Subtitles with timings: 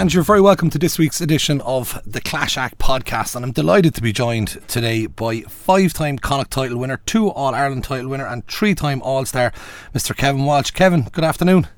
[0.00, 3.36] And you're very welcome to this week's edition of the Clash Act podcast.
[3.36, 7.54] And I'm delighted to be joined today by five time Connacht title winner, two All
[7.54, 9.52] Ireland title winner, and three time All Star,
[9.94, 10.16] Mr.
[10.16, 10.70] Kevin Walsh.
[10.70, 11.68] Kevin, good afternoon.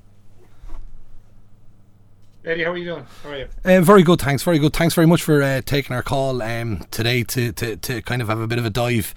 [2.44, 3.06] Eddie, how are you doing?
[3.24, 3.48] How are you?
[3.64, 4.44] Uh, very good, thanks.
[4.44, 4.72] Very good.
[4.72, 8.28] Thanks very much for uh, taking our call um, today to, to, to kind of
[8.28, 9.16] have a bit of a dive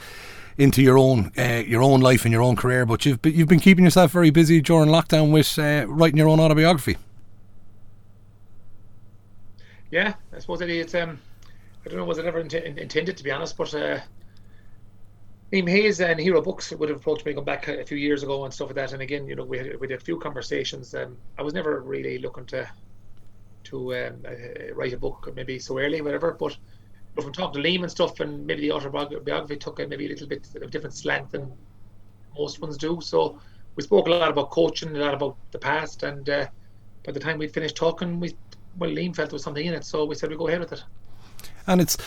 [0.58, 2.88] into your own uh, your own life and your own career.
[2.88, 6.40] But you've you've been keeping yourself very busy during lockdown with uh, writing your own
[6.40, 6.98] autobiography.
[9.92, 11.20] Yeah, I suppose Eddie, it's um,
[11.86, 14.00] I don't know was it ever int- intended to be honest, but uh,
[15.54, 18.46] Liam Hayes and Hero Books would have approached me going back a few years ago
[18.46, 18.94] and stuff like that.
[18.94, 20.94] And again, you know, we had, we had a few conversations.
[20.94, 22.70] Um, I was never really looking to
[23.66, 26.36] to um, uh, write a book maybe so early, whatever.
[26.40, 26.58] But,
[27.16, 30.10] but from talking to Liam and stuff, and maybe the autobiography took a, maybe a
[30.10, 31.52] little bit of a different slant than
[32.38, 33.00] most ones do.
[33.02, 33.40] So
[33.76, 36.48] we spoke a lot about coaching, a lot about the past, and uh,
[37.06, 38.36] by the time we'd finished talking, we
[38.78, 40.84] well, there was something in it, so we said we go ahead with it.
[41.68, 41.98] And it's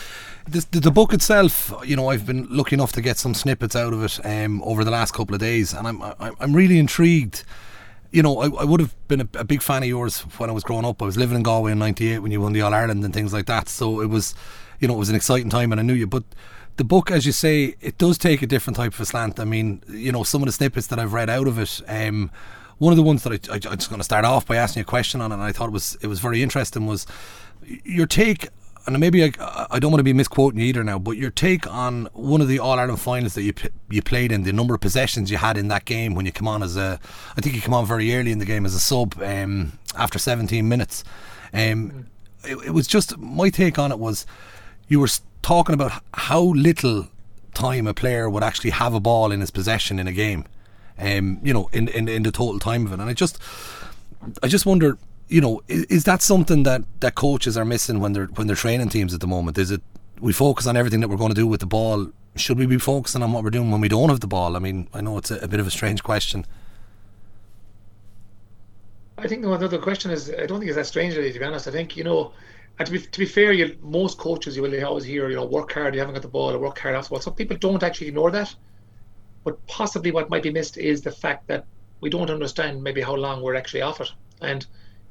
[0.47, 1.73] the book itself.
[1.85, 4.83] You know, I've been lucky enough to get some snippets out of it um, over
[4.83, 7.43] the last couple of days, and I'm I'm really intrigued
[8.11, 10.53] you know, I, I would have been a, a, big fan of yours when I
[10.53, 11.01] was growing up.
[11.01, 13.33] I was living in Galway in '98 when you won the All Ireland and things
[13.33, 13.69] like that.
[13.69, 14.33] So it was,
[14.79, 16.07] you know, it was an exciting time, and I knew you.
[16.07, 16.23] But
[16.77, 19.39] the book, as you say, it does take a different type of slant.
[19.39, 21.81] I mean, you know, some of the snippets that I've read out of it.
[21.87, 22.31] Um,
[22.79, 24.81] one of the ones that I, I, I'm just going to start off by asking
[24.81, 27.05] you a question on, and I thought it was it was very interesting was
[27.83, 28.49] your take
[28.85, 31.71] and maybe I, I don't want to be misquoting you either now, but your take
[31.71, 33.53] on one of the All Ireland finals that you
[33.89, 36.47] you played in, the number of possessions you had in that game when you come
[36.47, 36.99] on as a,
[37.37, 40.17] I think you come on very early in the game as a sub um, after
[40.17, 41.03] 17 minutes.
[41.53, 42.07] Um,
[42.43, 44.25] it, it was just my take on it was
[44.87, 45.09] you were
[45.41, 47.07] talking about how little
[47.53, 50.45] time a player would actually have a ball in his possession in a game.
[50.99, 53.39] Um, you know, in, in in the total time of it, and I just,
[54.43, 54.97] I just wonder
[55.29, 58.55] you know, is, is, that something that, that coaches are missing when they're when they're
[58.55, 59.57] training teams at the moment?
[59.57, 59.81] Is it
[60.19, 62.11] we focus on everything that we're going to do with the ball?
[62.35, 64.55] Should we be focusing on what we're doing when we don't have the ball?
[64.55, 66.45] I mean, I know it's a, a bit of a strange question.
[69.17, 71.45] I think the other question is I don't think it's that strange really, to be
[71.45, 71.67] honest.
[71.67, 72.33] I think you know,
[72.79, 75.45] and to be to be fair, you most coaches you will always hear you know
[75.45, 77.21] work hard, you haven't got the ball, or work hard after the ball.
[77.21, 78.55] Some people don't actually ignore that,
[79.43, 81.65] but possibly what might be missed is the fact that
[82.01, 84.11] we don't understand maybe how long we're actually off it,
[84.41, 84.65] and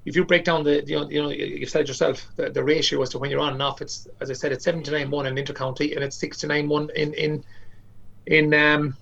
[0.08, 2.64] if you break down the, you know, you know, you've said it yourself, the, the
[2.64, 4.90] ratio as to when you're on and off, it's as I said, it's seven to
[4.90, 7.44] nine one in intercounty and it's six to nine one in in
[8.26, 8.96] in um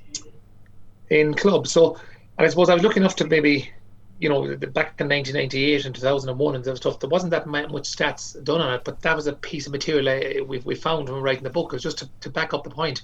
[1.10, 1.68] in club.
[1.68, 1.98] So,
[2.38, 3.70] and I suppose I was looking enough to maybe,
[4.18, 8.60] you know, back in 1998 and 2001 and stuff, there wasn't that much stats done
[8.60, 11.44] on it, but that was a piece of material I, we we found when writing
[11.44, 11.72] the book.
[11.72, 13.02] It was just to, to back up the point,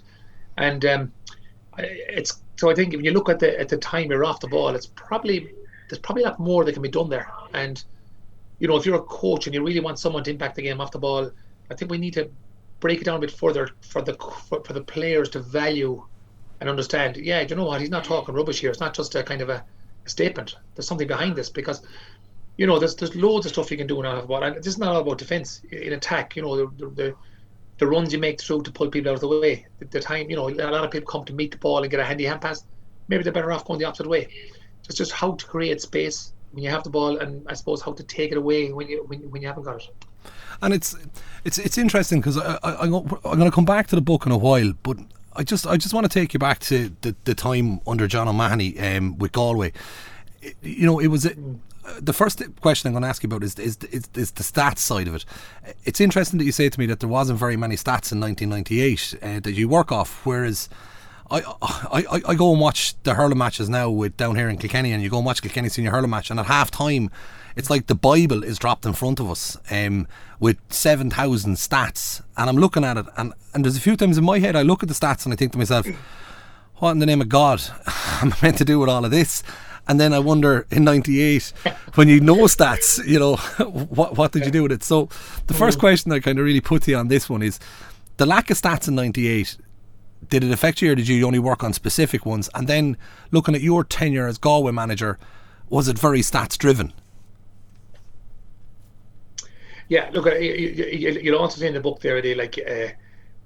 [0.56, 1.12] and um,
[1.78, 4.48] it's so I think if you look at the at the time you're off the
[4.48, 5.52] ball, it's probably
[5.88, 7.82] there's probably a lot more that can be done there, and
[8.62, 10.80] you know, if you're a coach and you really want someone to impact the game
[10.80, 11.28] off the ball,
[11.68, 12.30] I think we need to
[12.78, 16.04] break it down a bit further for the for, for the players to value
[16.60, 17.16] and understand.
[17.16, 17.80] Yeah, you know what?
[17.80, 18.70] He's not talking rubbish here.
[18.70, 19.64] It's not just a kind of a,
[20.06, 20.54] a statement.
[20.74, 21.82] There's something behind this because
[22.56, 24.20] you know there's there's loads of stuff you can do now.
[24.22, 25.62] Ball, and this is not all about defense.
[25.72, 27.14] In attack, you know the, the
[27.82, 29.66] the runs you make through to pull people out of the way.
[29.80, 31.90] The, the, time, you know, a lot of people come to meet the ball and
[31.90, 32.64] get a handy hand pass.
[33.08, 34.28] Maybe they're better off going the opposite way.
[34.84, 37.92] It's just how to create space when you have the ball, and I suppose how
[37.94, 39.90] to take it away when you when, when you haven't got it.
[40.62, 40.94] And it's
[41.44, 44.32] it's it's interesting because I, I, am going to come back to the book in
[44.32, 44.98] a while, but
[45.34, 48.28] I just I just want to take you back to the, the time under John
[48.28, 49.72] O'Mahony um, with Galway.
[50.62, 51.26] you know, it was.
[51.26, 51.34] A,
[52.00, 54.78] the first question I'm going to ask you about is, is, is is the stats
[54.78, 55.24] side of it.
[55.84, 59.14] It's interesting that you say to me that there wasn't very many stats in 1998
[59.22, 60.68] uh, that you work off, whereas
[61.30, 64.92] I, I, I go and watch the hurling matches now with down here in Kilkenny,
[64.92, 67.10] and you go and watch Kilkenny senior hurling match, and at half time,
[67.56, 70.06] it's like the Bible is dropped in front of us um,
[70.40, 72.22] with 7,000 stats.
[72.36, 74.62] And I'm looking at it, and, and there's a few times in my head I
[74.62, 75.86] look at the stats and I think to myself,
[76.76, 77.62] what in the name of God
[78.20, 79.42] am I meant to do with all of this?
[79.92, 81.52] And then I wonder in '98
[81.96, 83.36] when you know stats, you know
[83.68, 84.82] what what did you do with it?
[84.82, 85.10] So
[85.48, 85.80] the first mm.
[85.80, 87.60] question I kind of really put to you on this one is
[88.16, 89.58] the lack of stats in '98
[90.30, 92.48] did it affect you, or did you only work on specific ones?
[92.54, 92.96] And then
[93.32, 95.18] looking at your tenure as Galway manager,
[95.68, 96.94] was it very stats driven?
[99.90, 102.94] Yeah, look, you, you'll also see in the book there, they like uh,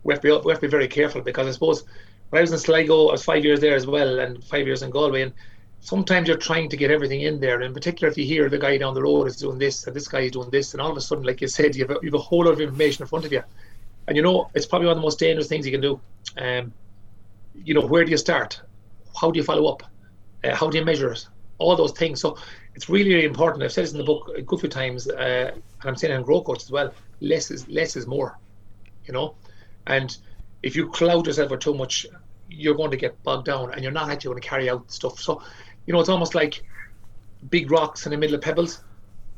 [0.04, 1.82] we have, to be, we have to be very careful because I suppose
[2.31, 4.82] when I was in Sligo, I was five years there as well, and five years
[4.82, 5.32] in Galway, and
[5.87, 7.56] sometimes you're trying to get everything in there.
[7.56, 9.94] And in particular, if you hear the guy down the road is doing this, and
[9.94, 11.97] this guy is doing this, and all of a sudden, like you said, you have
[11.97, 13.43] a, you have a whole lot of information in front of you
[14.06, 16.00] and you know, it's probably one of the most dangerous things you can do.
[16.38, 16.73] Um,
[17.55, 18.61] you know, where do you start?
[19.21, 19.83] How do you follow up?
[20.44, 21.27] Uh, how do you measure it?
[21.59, 22.21] All those things.
[22.21, 22.37] So
[22.75, 23.65] it's really, really important.
[23.65, 26.17] I've said this in the book a good few times, uh, and I'm saying it
[26.17, 26.93] in Growcoach as well.
[27.21, 28.39] Less is less is more,
[29.06, 29.35] you know.
[29.87, 30.17] And
[30.62, 32.06] if you cloud yourself with too much,
[32.49, 35.19] you're going to get bogged down, and you're not actually going to carry out stuff.
[35.19, 35.43] So,
[35.87, 36.62] you know, it's almost like
[37.50, 38.83] big rocks in the middle of pebbles.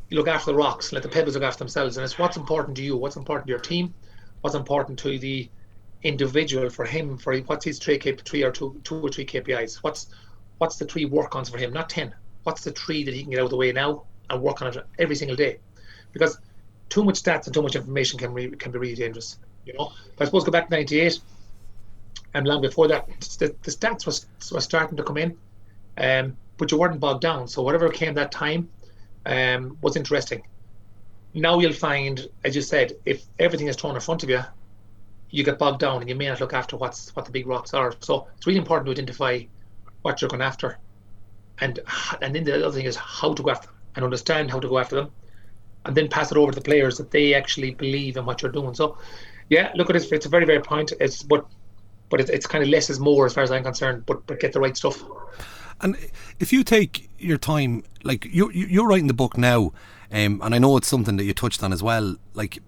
[0.08, 1.96] You look after the rocks, let the pebbles look after themselves.
[1.96, 3.94] And it's what's important to you, what's important to your team,
[4.40, 5.48] what's important to the
[6.02, 9.76] individual for him, for what's his three, three or two, two or three KPIs.
[9.82, 10.08] What's
[10.58, 12.14] what's the three work ons for him, not ten
[12.48, 14.68] what's the three that he can get out of the way now and work on
[14.68, 15.58] it every single day,
[16.12, 16.38] because
[16.88, 19.38] too much stats and too much information can re- can be really dangerous.
[19.66, 21.20] You know, but I suppose go back to '98
[22.32, 23.06] and long before that,
[23.38, 25.36] the, the stats was was starting to come in,
[25.98, 27.48] um, but you weren't bogged down.
[27.48, 28.68] So whatever came that time
[29.26, 30.42] um, was interesting.
[31.34, 34.40] Now you'll find, as you said, if everything is thrown in front of you,
[35.30, 37.74] you get bogged down and you may not look after what's what the big rocks
[37.74, 37.94] are.
[38.00, 39.40] So it's really important to identify
[40.02, 40.78] what you're going after
[41.60, 41.80] and
[42.22, 44.68] and then the other thing is how to go after them and understand how to
[44.68, 45.10] go after them,
[45.84, 48.52] and then pass it over to the players that they actually believe in what you're
[48.52, 48.74] doing.
[48.74, 48.98] So,
[49.48, 50.12] yeah, look at it.
[50.12, 50.92] It's a very very point.
[51.00, 51.46] It's but
[52.10, 54.04] but it's, it's kind of less is more as far as I'm concerned.
[54.06, 55.02] But but get the right stuff.
[55.80, 55.96] And
[56.38, 59.72] if you take your time, like you you're writing the book now,
[60.10, 62.16] um, and I know it's something that you touched on as well.
[62.34, 62.58] Like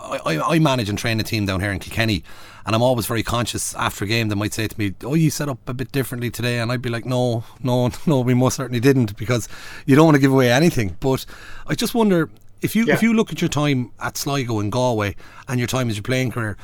[0.00, 2.22] I, I manage and train a team down here in Kilkenny,
[2.64, 4.28] and I'm always very conscious after a game.
[4.28, 6.82] They might say to me, "Oh, you set up a bit differently today," and I'd
[6.82, 9.48] be like, "No, no, no, we most certainly didn't," because
[9.86, 10.96] you don't want to give away anything.
[11.00, 11.26] But
[11.66, 12.30] I just wonder
[12.60, 12.94] if you yeah.
[12.94, 15.16] if you look at your time at Sligo and Galway
[15.48, 16.56] and your time as your playing career,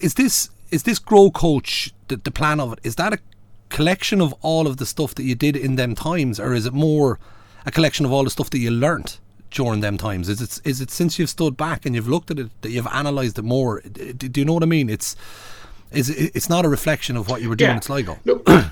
[0.00, 2.80] is this is this Growcoach the, the plan of it?
[2.82, 3.18] Is that a
[3.68, 6.72] collection of all of the stuff that you did in them times, or is it
[6.72, 7.18] more
[7.64, 9.20] a collection of all the stuff that you learnt?
[9.50, 10.28] during them times?
[10.28, 12.88] Is it is it since you've stood back and you've looked at it that you've
[12.90, 13.80] analysed it more?
[13.80, 14.90] Do you know what I mean?
[14.90, 15.16] It's
[15.92, 17.76] is it's not a reflection of what you were doing yeah.
[17.76, 18.18] at Sligo.
[18.24, 18.42] No.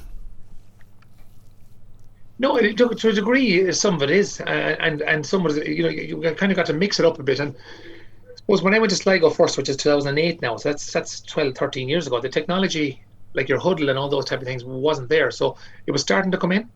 [2.38, 5.82] no, to a degree, some of it is, uh, and and some of it, you
[5.82, 7.40] know, you kind of got to mix it up a bit.
[7.40, 10.92] And I suppose when I went to Sligo first, which is 2008 now, so that's
[10.92, 13.02] that's 12, 13 years ago, the technology,
[13.34, 15.30] like your Hudl and all those type of things, wasn't there.
[15.30, 16.70] So it was starting to come in.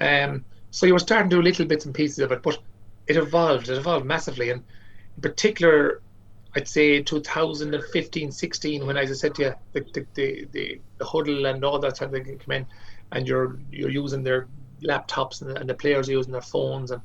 [0.00, 2.58] Um, so you were starting to do little bits and pieces of it, but
[3.06, 3.68] it evolved.
[3.68, 4.62] It evolved massively, and
[5.16, 6.00] in particular,
[6.54, 11.04] I'd say 2015, 16, when as I said to you, the the, the, the, the
[11.04, 12.66] Hudl and all that stuff they come in,
[13.12, 14.48] and you're you're using their
[14.82, 17.00] laptops and, and the players are using their phones and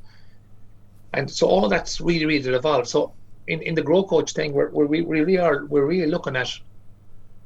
[1.13, 2.87] and so all that's really really evolved.
[2.87, 3.13] So
[3.47, 6.53] in, in the Growcoach thing, we're, we're, we really are we're really looking at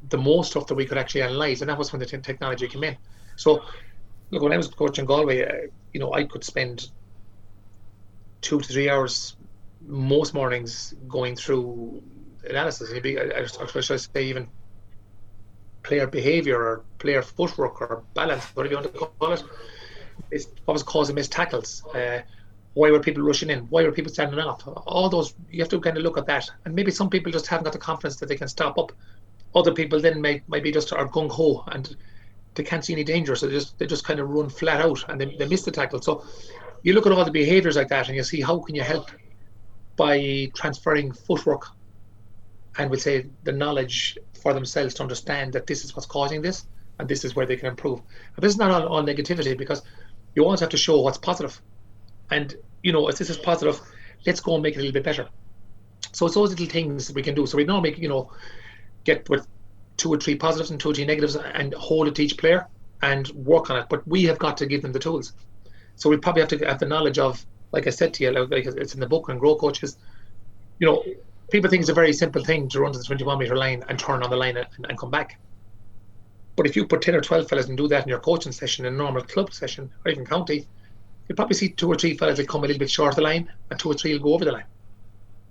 [0.10, 2.68] the most stuff that we could actually analyze, and that was when the t- technology
[2.68, 2.98] came in.
[3.36, 3.64] So
[4.32, 6.90] look, when I was coaching Galway, uh, you know, I could spend
[8.42, 9.36] two to three hours
[9.86, 12.02] most mornings going through
[12.50, 12.92] analysis.
[12.92, 14.48] You'd I, should I say, even
[15.84, 19.44] player behaviour or player footwork or balance, whatever you want to call it.
[20.30, 21.84] It's what was causing missed tackles.
[21.94, 22.20] Uh,
[22.74, 23.62] why were people rushing in?
[23.62, 24.66] Why were people standing off?
[24.86, 26.50] All those you have to kind of look at that.
[26.66, 28.92] And maybe some people just haven't got the confidence that they can stop up.
[29.54, 31.96] Other people then may maybe just are gung ho and
[32.54, 35.08] they can't see any danger, so they just they just kind of run flat out
[35.10, 36.02] and they, they miss the tackle.
[36.02, 36.26] So
[36.84, 39.10] you look at all the behaviors like that and you see how can you help
[39.96, 41.68] by transferring footwork
[42.78, 46.66] and we'll say the knowledge for themselves to understand that this is what's causing this
[47.00, 48.02] and this is where they can improve.
[48.36, 49.82] But this is not all, all negativity because
[50.36, 51.62] you always have to show what's positive.
[52.30, 53.80] And you know, if this is positive,
[54.26, 55.28] let's go and make it a little bit better.
[56.14, 57.46] So it's those little things we can do.
[57.46, 58.32] So we normally, you know,
[59.04, 59.48] get with
[59.98, 62.68] two or three positives and two or three negatives and hold it to each player
[63.02, 63.86] and work on it.
[63.90, 65.34] But we have got to give them the tools.
[65.96, 68.66] So we probably have to have the knowledge of, like I said to you, like
[68.66, 69.98] it's in the book and grow coaches.
[70.80, 71.04] You know,
[71.52, 74.00] people think it's a very simple thing to run to the 21 meter line and
[74.00, 75.40] turn on the line and, and come back.
[76.56, 78.86] But if you put 10 or 12 fellas and do that in your coaching session,
[78.86, 80.68] in a normal club session, or even county,
[81.28, 83.22] you'll probably see two or three fellas that come a little bit short of the
[83.22, 84.66] line, and two or three will go over the line.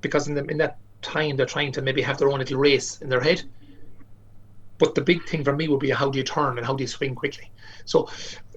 [0.01, 3.01] Because in, the, in that time, they're trying to maybe have their own little race
[3.01, 3.43] in their head.
[4.79, 6.83] But the big thing for me would be how do you turn and how do
[6.83, 7.51] you swing quickly.
[7.85, 8.09] So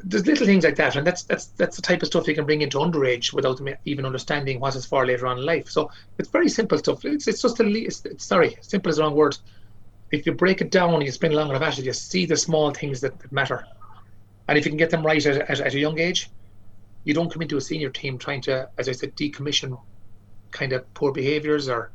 [0.04, 2.46] there's little things like that, and that's that's that's the type of stuff you can
[2.46, 5.70] bring into underage without even understanding what is for later on in life.
[5.70, 7.04] So it's very simple stuff.
[7.06, 9.38] It's it's just a it's, it's sorry, simple is the wrong word.
[10.12, 12.38] If you break it down and you spend long enough at it, you see the
[12.38, 13.66] small things that, that matter,
[14.48, 16.30] and if you can get them right at, at, at a young age,
[17.04, 19.80] you don't come into a senior team trying to, as I said, decommission
[20.52, 21.92] kind of poor behaviours or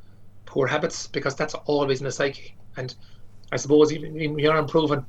[0.49, 2.57] poor habits because that's always in the psyche.
[2.77, 2.95] And
[3.53, 5.05] I suppose even, when you're improving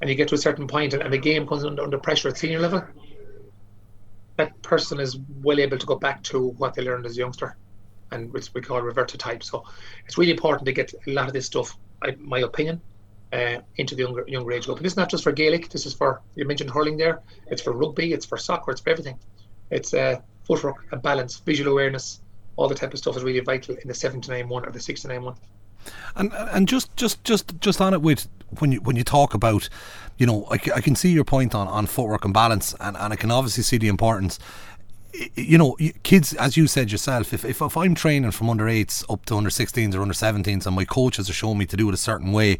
[0.00, 2.28] and you get to a certain point and, and the game comes under, under pressure
[2.28, 2.82] at senior level,
[4.36, 7.56] that person is well able to go back to what they learned as a youngster,
[8.12, 9.42] and which we call revert to type.
[9.42, 9.64] So
[10.06, 11.76] it's really important to get a lot of this stuff,
[12.18, 12.80] my opinion,
[13.32, 14.78] uh, into the younger younger age group.
[14.78, 15.68] And is not just for Gaelic.
[15.68, 17.20] This is for you mentioned hurling there.
[17.48, 18.12] It's for rugby.
[18.12, 18.70] It's for soccer.
[18.70, 19.18] It's for everything.
[19.70, 22.21] It's uh, footwork, a balance, visual awareness,
[22.56, 24.70] all the type of stuff is really vital in the seven to nine one or
[24.70, 25.34] the six to nine one.
[26.16, 28.28] And and just just just just on it with
[28.58, 29.68] when you when you talk about,
[30.18, 33.12] you know, I, I can see your point on, on footwork and balance, and, and
[33.12, 34.38] I can obviously see the importance.
[35.34, 39.04] You know, kids, as you said yourself, if, if, if I'm training from under eights
[39.10, 41.86] up to under 16s or under 17s, and my coaches are showing me to do
[41.90, 42.58] it a certain way,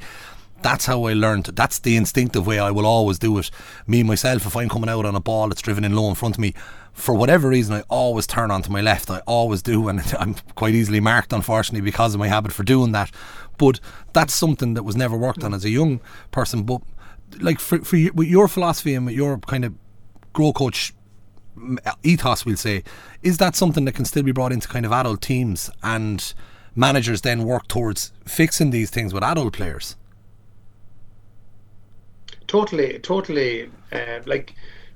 [0.61, 1.47] that's how I learned.
[1.47, 3.51] That's the instinctive way I will always do it.
[3.87, 6.37] Me myself, if I'm coming out on a ball that's driven in low in front
[6.37, 6.55] of me,
[6.93, 9.11] for whatever reason, I always turn onto my left.
[9.11, 12.93] I always do, and I'm quite easily marked, unfortunately, because of my habit for doing
[12.93, 13.11] that.
[13.59, 13.81] But
[14.13, 16.65] that's something that was never worked on as a young person.
[16.65, 16.83] But
[17.41, 19.75] like for, for with your philosophy and with your kind of
[20.35, 20.93] Growcoach
[22.03, 22.83] ethos, we'll say,
[23.23, 26.35] is that something that can still be brought into kind of adult teams and
[26.75, 29.97] managers then work towards fixing these things with adult players?
[32.47, 33.71] Totally, totally.
[33.93, 34.55] Uh, like,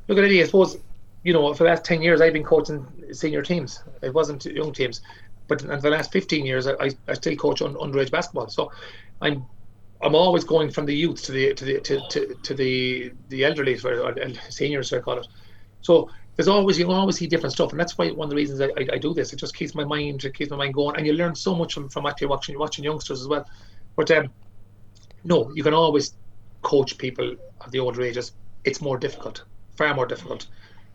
[0.08, 0.42] look at it.
[0.42, 0.78] I suppose
[1.26, 3.82] you know for the last ten years I've been coaching senior teams.
[4.00, 5.00] It wasn't young teams,
[5.48, 8.48] but in the last fifteen years I, I still coach on underage basketball.
[8.48, 8.70] So
[9.20, 9.44] I'm
[10.00, 13.44] I'm always going from the youth to the to the to, to, to the the
[13.44, 14.14] elderly or,
[14.50, 15.26] seniors, I call it.
[15.80, 18.60] So there's always you always see different stuff, and that's why one of the reasons
[18.60, 19.32] I, I, I, do this.
[19.32, 21.74] It just keeps my mind, it keeps my mind going, and you learn so much
[21.74, 23.44] from, from actually watching watching youngsters as well.
[23.96, 24.30] But um,
[25.24, 26.14] no, you can always
[26.62, 28.32] coach people of the older ages.
[28.64, 29.44] It's more difficult,
[29.76, 30.46] far more difficult,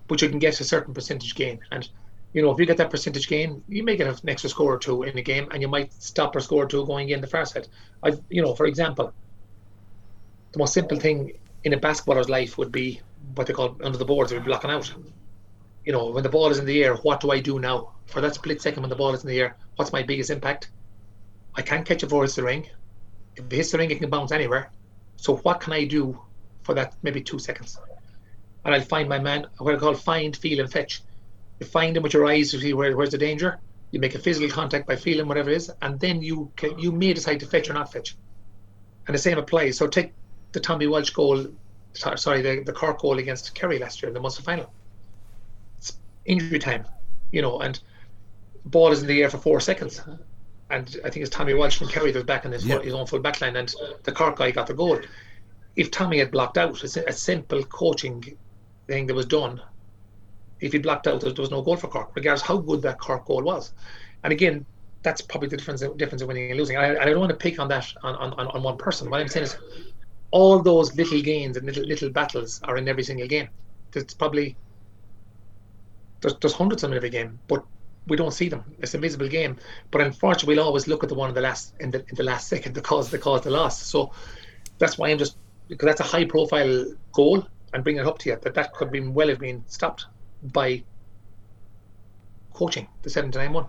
[0.08, 1.60] but you can get a certain percentage gain.
[1.72, 1.88] And
[2.34, 4.78] you know, if you get that percentage gain, you may get an extra score or
[4.78, 7.28] two in the game, and you might stop or score or two going in the
[7.28, 7.68] far side.
[8.04, 9.14] I've, you know, for example,
[10.54, 13.02] the most simple thing in a basketballer's life would be
[13.36, 14.94] what they call under the boards, blocking out.
[15.86, 17.94] You know, when the ball is in the air, what do I do now?
[18.06, 20.70] For that split second when the ball is in the air, what's my biggest impact?
[21.56, 22.70] I can't catch it before it's the ring.
[23.36, 24.72] If it hits the ring, it can bounce anywhere.
[25.18, 26.20] So what can I do
[26.64, 27.80] for that maybe two seconds?
[28.64, 31.02] And I'll find my man, what I call find, feel, and fetch
[31.62, 33.60] you find him with your eyes to see where, where's the danger.
[33.92, 36.92] You make a physical contact by feeling whatever it is, and then you can, you
[36.92, 38.16] may decide to fetch or not fetch.
[39.06, 39.78] And the same applies.
[39.78, 40.14] So take
[40.54, 41.46] the Tommy Walsh goal,
[41.94, 44.74] sorry, the, the Cork goal against Kerry last year in the Munster final.
[45.78, 46.86] It's injury time,
[47.32, 47.80] you know, and
[48.66, 50.02] ball is in the air for four seconds.
[50.72, 53.06] And I think it's Tommy Walsh from Kerry that was back in his, his own
[53.06, 55.00] full back line, and the Cork guy got the goal.
[55.76, 58.36] If Tommy had blocked out, it's a simple coaching
[58.92, 59.62] thing that was done
[60.62, 63.26] if he blocked out, there was no goal for Cork, regardless how good that Cork
[63.26, 63.74] goal was.
[64.24, 64.66] And again,
[65.04, 66.78] that's probably the difference difference in winning and losing.
[66.78, 69.10] I, I don't want to pick on that on, on, on one person.
[69.10, 69.58] What I'm saying is,
[70.30, 73.50] all those little gains and little little battles are in every single game.
[73.92, 74.56] There's probably
[76.22, 77.66] there's, there's hundreds of them in every game, but
[78.08, 78.64] we don't see them.
[78.80, 79.58] It's a miserable game.
[79.90, 82.24] But unfortunately, we'll always look at the one in the last in the in the
[82.24, 83.82] last second to cause the cause the loss.
[83.82, 84.12] So
[84.78, 88.30] that's why I'm just because that's a high profile goal and bringing it up to
[88.30, 90.06] you that that could be well have been stopped
[90.44, 90.84] by
[92.54, 93.66] coaching the seven to nine one.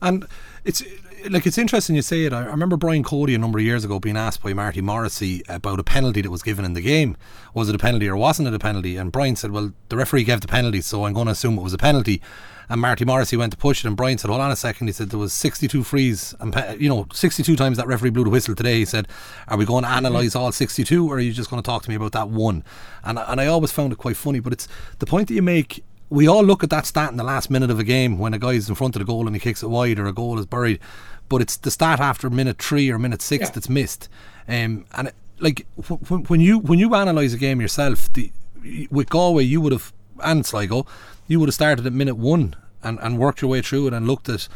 [0.00, 0.26] And
[0.64, 0.82] it's
[1.30, 2.32] like it's interesting you say it.
[2.32, 5.78] I remember Brian Cody a number of years ago being asked by Marty Morrissey about
[5.78, 7.16] a penalty that was given in the game.
[7.54, 8.96] Was it a penalty or wasn't it a penalty?
[8.96, 11.62] And Brian said, "Well, the referee gave the penalty, so I'm going to assume it
[11.62, 12.20] was a penalty."
[12.68, 14.86] And Marty Morrissey went to push it, and Brian said, "Hold on a second.
[14.86, 18.30] He said there was 62 frees, and you know, 62 times that referee blew the
[18.30, 18.78] whistle today.
[18.78, 19.08] He said,
[19.48, 20.06] "Are we going to mm-hmm.
[20.06, 22.64] analyse all 62, or are you just going to talk to me about that one?"
[23.04, 24.40] And and I always found it quite funny.
[24.40, 27.24] But it's the point that you make we all look at that stat in the
[27.24, 29.40] last minute of a game when a guy's in front of the goal and he
[29.40, 30.78] kicks it wide or a goal is buried,
[31.30, 33.50] but it's the stat after minute three or minute six yeah.
[33.50, 34.10] that's missed.
[34.46, 38.30] Um, and it, like w- when you when you analyse a game yourself, the,
[38.90, 39.90] with Galway you would have
[40.22, 40.86] and Sligo,
[41.26, 44.06] you would have started at minute one and, and worked your way through it and
[44.06, 44.48] looked at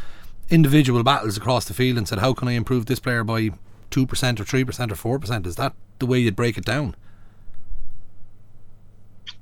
[0.51, 3.51] individual battles across the field and said, how can I improve this player by
[3.91, 5.47] two percent or three percent or four percent?
[5.47, 6.95] Is that the way you'd break it down?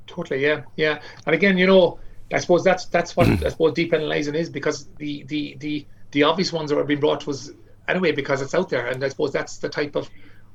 [0.07, 1.01] Totally, yeah, yeah.
[1.27, 1.99] And again, you know,
[2.33, 3.45] I suppose that's that's what mm.
[3.45, 7.27] I suppose depenalising is because the the the the obvious ones that are being brought
[7.27, 7.53] was
[7.89, 10.09] anyway because it's out there, and I suppose that's the type of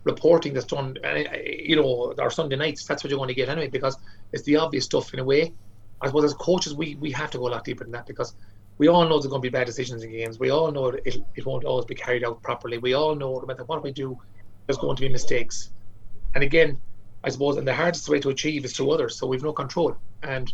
[0.03, 0.97] reporting that's done.
[1.03, 2.85] Uh, you know, our Sunday nights.
[2.85, 3.97] That's what you're going to get anyway because
[4.33, 5.53] it's the obvious stuff in a way.
[6.01, 8.33] I suppose as coaches, we we have to go a lot deeper than that because
[8.77, 10.39] we all know there's going to be bad decisions in games.
[10.39, 12.77] We all know it, it won't always be carried out properly.
[12.77, 14.17] We all know no matter what we do,
[14.65, 15.71] there's going to be mistakes.
[16.33, 16.79] And again,
[17.23, 19.17] I suppose, and the hardest way to achieve is through others.
[19.17, 19.97] So we've no control.
[20.23, 20.51] And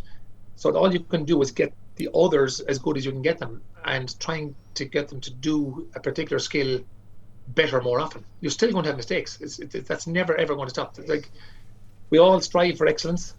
[0.56, 3.38] so all you can do is get the others as good as you can get
[3.38, 6.80] them and trying to get them to do a particular skill
[7.48, 8.24] better more often.
[8.40, 9.40] You're still going to have mistakes.
[9.40, 10.98] It, that's never ever going to stop.
[10.98, 11.30] It's like
[12.10, 13.34] we all strive for excellence,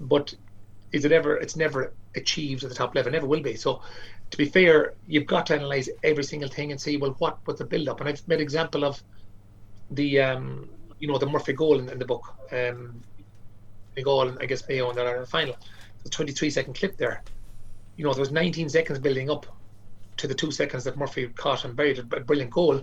[0.00, 0.34] but
[0.92, 1.36] is it ever?
[1.36, 3.10] It's never achieved at the top level.
[3.10, 3.56] Never will be.
[3.56, 3.82] So,
[4.30, 7.58] to be fair, you've got to analyze every single thing and see well what was
[7.58, 8.00] the build up.
[8.00, 9.02] And I've made example of
[9.90, 12.22] the um, you know the Murphy goal in, in the book,
[12.52, 13.02] um,
[13.94, 15.56] the goal I guess Mayo in the final.
[16.10, 17.22] 23 second clip there.
[17.96, 19.46] you know, there was 19 seconds building up
[20.16, 22.82] to the two seconds that Murphy caught and buried a brilliant goal.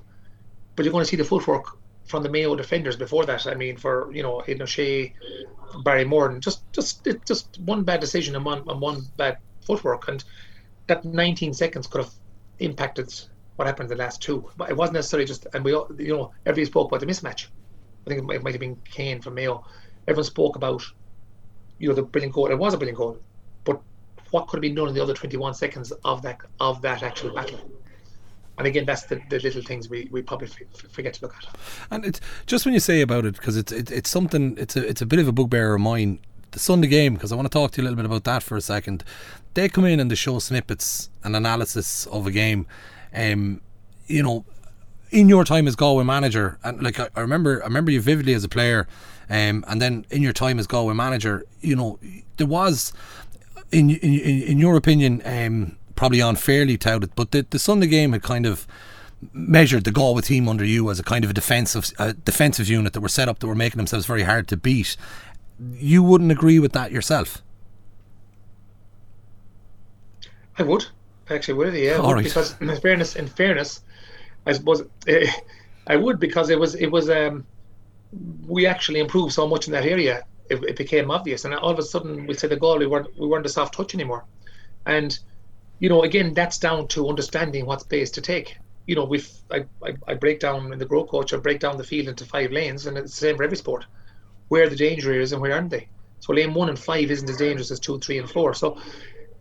[0.75, 3.47] But you're going to see the footwork from the Mayo defenders before that.
[3.47, 5.13] I mean, for you know, Aidan O'Shea,
[5.83, 10.07] Barry Morton, just just it, just one bad decision and one and one bad footwork,
[10.07, 10.23] and
[10.87, 12.13] that 19 seconds could have
[12.59, 13.13] impacted
[13.55, 14.49] what happened in the last two.
[14.57, 17.47] But it wasn't necessarily just, and we, all, you know, everybody spoke about the mismatch.
[18.05, 19.63] I think it might, it might have been Kane from Mayo.
[20.07, 20.81] Everyone spoke about,
[21.81, 22.49] you know, the brilliant goal.
[22.51, 23.17] It was a brilliant goal,
[23.63, 23.81] but
[24.29, 27.33] what could have been done in the other 21 seconds of that of that actual
[27.33, 27.59] battle?
[28.57, 31.55] And again, that's the, the little things we, we probably f- forget to look at.
[31.89, 34.87] And it's just when you say about it, because it's it, it's something, it's a
[34.87, 36.19] it's a bit of a bugbear of mine.
[36.51, 38.43] The Sunday game, because I want to talk to you a little bit about that
[38.43, 39.05] for a second.
[39.53, 42.67] They come in and they show snippets and analysis of a game.
[43.15, 43.61] Um,
[44.07, 44.43] you know,
[45.11, 48.33] in your time as Galway manager, and like I, I remember, I remember you vividly
[48.33, 48.87] as a player,
[49.29, 51.99] um, and then in your time as Galway manager, you know,
[52.37, 52.93] there was,
[53.71, 58.23] in in in your opinion, um, probably unfairly touted, but the the Sunday game had
[58.23, 58.65] kind of
[59.33, 62.93] measured the Galway team under you as a kind of a defensive a defensive unit
[62.93, 64.97] that were set up that were making themselves very hard to beat.
[65.59, 67.43] You wouldn't agree with that yourself?
[70.57, 70.85] I would.
[71.29, 71.99] I actually would, yeah.
[71.99, 72.23] Would, right.
[72.23, 73.81] Because in fairness, in fairness,
[74.45, 75.25] I suppose uh,
[75.87, 77.45] I would because it was it was um,
[78.47, 80.23] we actually improved so much in that area.
[80.49, 83.07] It, it became obvious, and all of a sudden we said the goal we weren't
[83.19, 84.25] we weren't a soft touch anymore,
[84.85, 85.17] and
[85.79, 88.57] you know again that's down to understanding what space to take.
[88.87, 91.83] You know, we I, I, I break down in the Growcoach, I break down the
[91.83, 93.85] field into five lanes, and it's the same for every sport.
[94.49, 95.87] Where the danger is and where aren't they?
[96.19, 98.53] So lane one and five isn't as dangerous as two, three, and four.
[98.53, 98.79] So,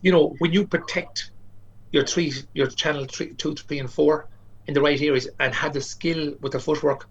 [0.02, 1.30] you know, when you protect
[1.92, 4.29] your three, your channel three, two, three, and four,
[4.70, 7.08] in the right areas and have the skill with the footwork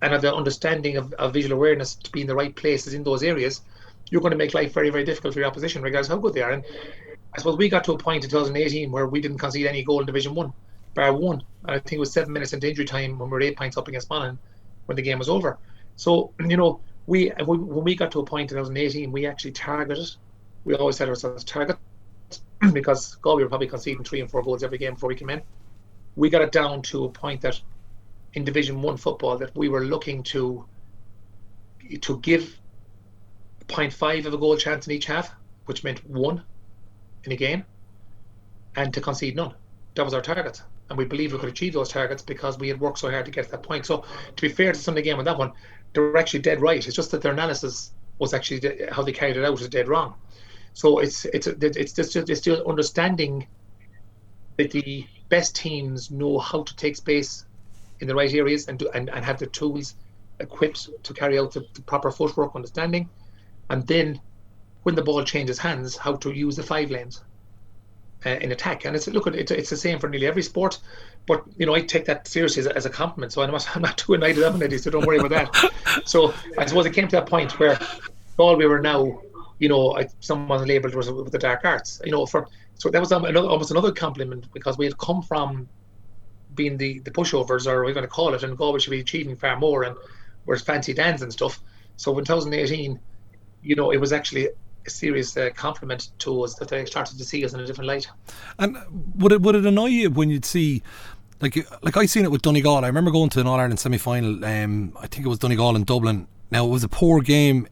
[0.00, 3.02] and have the understanding of, of visual awareness to be in the right places in
[3.04, 3.60] those areas,
[4.10, 6.40] you're going to make life very, very difficult for your opposition, regardless how good they
[6.40, 6.52] are.
[6.52, 6.64] And
[7.34, 10.00] I suppose we got to a point in 2018 where we didn't concede any goal
[10.00, 10.50] in Division One,
[10.94, 11.42] bar one.
[11.64, 13.76] And I think it was seven minutes into injury time when we were eight points
[13.76, 14.38] up against Monaghan
[14.86, 15.58] when the game was over.
[15.96, 20.08] So you know, we when we got to a point in 2018, we actually targeted.
[20.64, 21.78] We always set ourselves targets
[22.72, 25.30] because God, we were probably conceding three and four goals every game before we came
[25.30, 25.42] in
[26.16, 27.60] we got it down to a point that
[28.34, 30.64] in Division One football that we were looking to
[32.00, 32.58] to give
[33.68, 35.34] 0.5 of a goal chance in each half,
[35.66, 36.42] which meant one
[37.24, 37.64] in a game,
[38.76, 39.54] and to concede none.
[39.94, 40.62] That was our target.
[40.88, 43.30] And we believe we could achieve those targets because we had worked so hard to
[43.30, 43.84] get to that point.
[43.84, 44.04] So,
[44.36, 45.52] to be fair to Sunday game on that one,
[45.92, 46.84] they were actually dead right.
[46.86, 50.14] It's just that their analysis was actually how they carried it out was dead wrong.
[50.72, 53.46] So it's it's it's just it's still understanding
[54.56, 57.44] that the best teams know how to take space
[58.00, 59.94] in the right areas and do, and, and have the tools
[60.40, 63.08] equipped to carry out the, the proper footwork understanding.
[63.70, 64.20] And then
[64.84, 67.22] when the ball changes hands how to use the five lanes
[68.24, 68.84] uh, in attack.
[68.84, 70.78] And it's look it's, it's the same for nearly every sport
[71.28, 73.32] but you know I take that seriously as a, as a compliment.
[73.32, 75.72] So I'm not, I'm not up it so don't worry about that.
[76.04, 77.78] So I suppose it came to that point where
[78.38, 79.20] all we were now
[79.58, 82.00] you know I, someone labeled was with the dark arts.
[82.04, 85.68] You know for so that was another, almost another compliment because we had come from
[86.54, 89.36] being the, the pushovers, or we're going to call it, and Galway should be achieving
[89.36, 89.96] far more, and
[90.44, 91.60] where's fancy Dans and stuff.
[91.96, 92.98] So in 2018,
[93.62, 94.48] you know, it was actually
[94.86, 97.88] a serious uh, compliment to us that they started to see us in a different
[97.88, 98.08] light.
[98.58, 98.76] And
[99.16, 100.82] would it would it annoy you when you'd see?
[101.40, 102.84] Like, like I seen it with Donegal.
[102.84, 104.44] I remember going to an All Ireland semi final.
[104.44, 106.26] Um, I think it was Donegal in Dublin.
[106.50, 107.68] Now it was a poor game,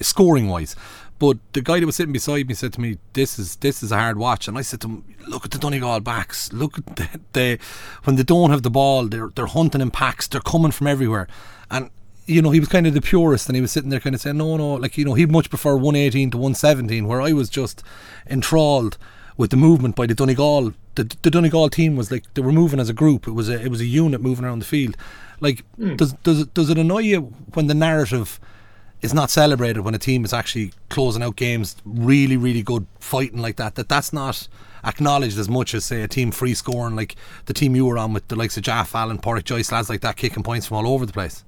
[0.00, 0.76] scoring wise,
[1.18, 3.92] but the guy that was sitting beside me said to me, "This is this is
[3.92, 6.52] a hard watch." And I said to him, "Look at the Donegal backs.
[6.52, 7.58] Look at the, the
[8.04, 10.28] when they don't have the ball, they're they're hunting in packs.
[10.28, 11.26] They're coming from everywhere."
[11.70, 11.90] And
[12.26, 14.20] you know, he was kind of the purist, and he was sitting there kind of
[14.20, 17.48] saying, "No, no, like you know, he'd much prefer 118 to 117." Where I was
[17.48, 17.82] just
[18.28, 18.98] enthralled
[19.36, 20.72] with the movement by the Donegal.
[20.96, 23.26] The, the Donegal team was like they were moving as a group.
[23.26, 24.96] It was a it was a unit moving around the field.
[25.40, 25.96] Like, mm.
[25.96, 27.20] does does does it annoy you
[27.54, 28.40] when the narrative?
[29.06, 33.40] Is not celebrated when a team is actually closing out games really, really good fighting
[33.40, 33.76] like that.
[33.76, 34.48] That that's not
[34.82, 37.14] acknowledged as much as say a team free scoring like
[37.44, 40.00] the team you were on with the likes of Ja Fallon, Pádraic Joyce, lads like
[40.00, 41.44] that kicking points from all over the place.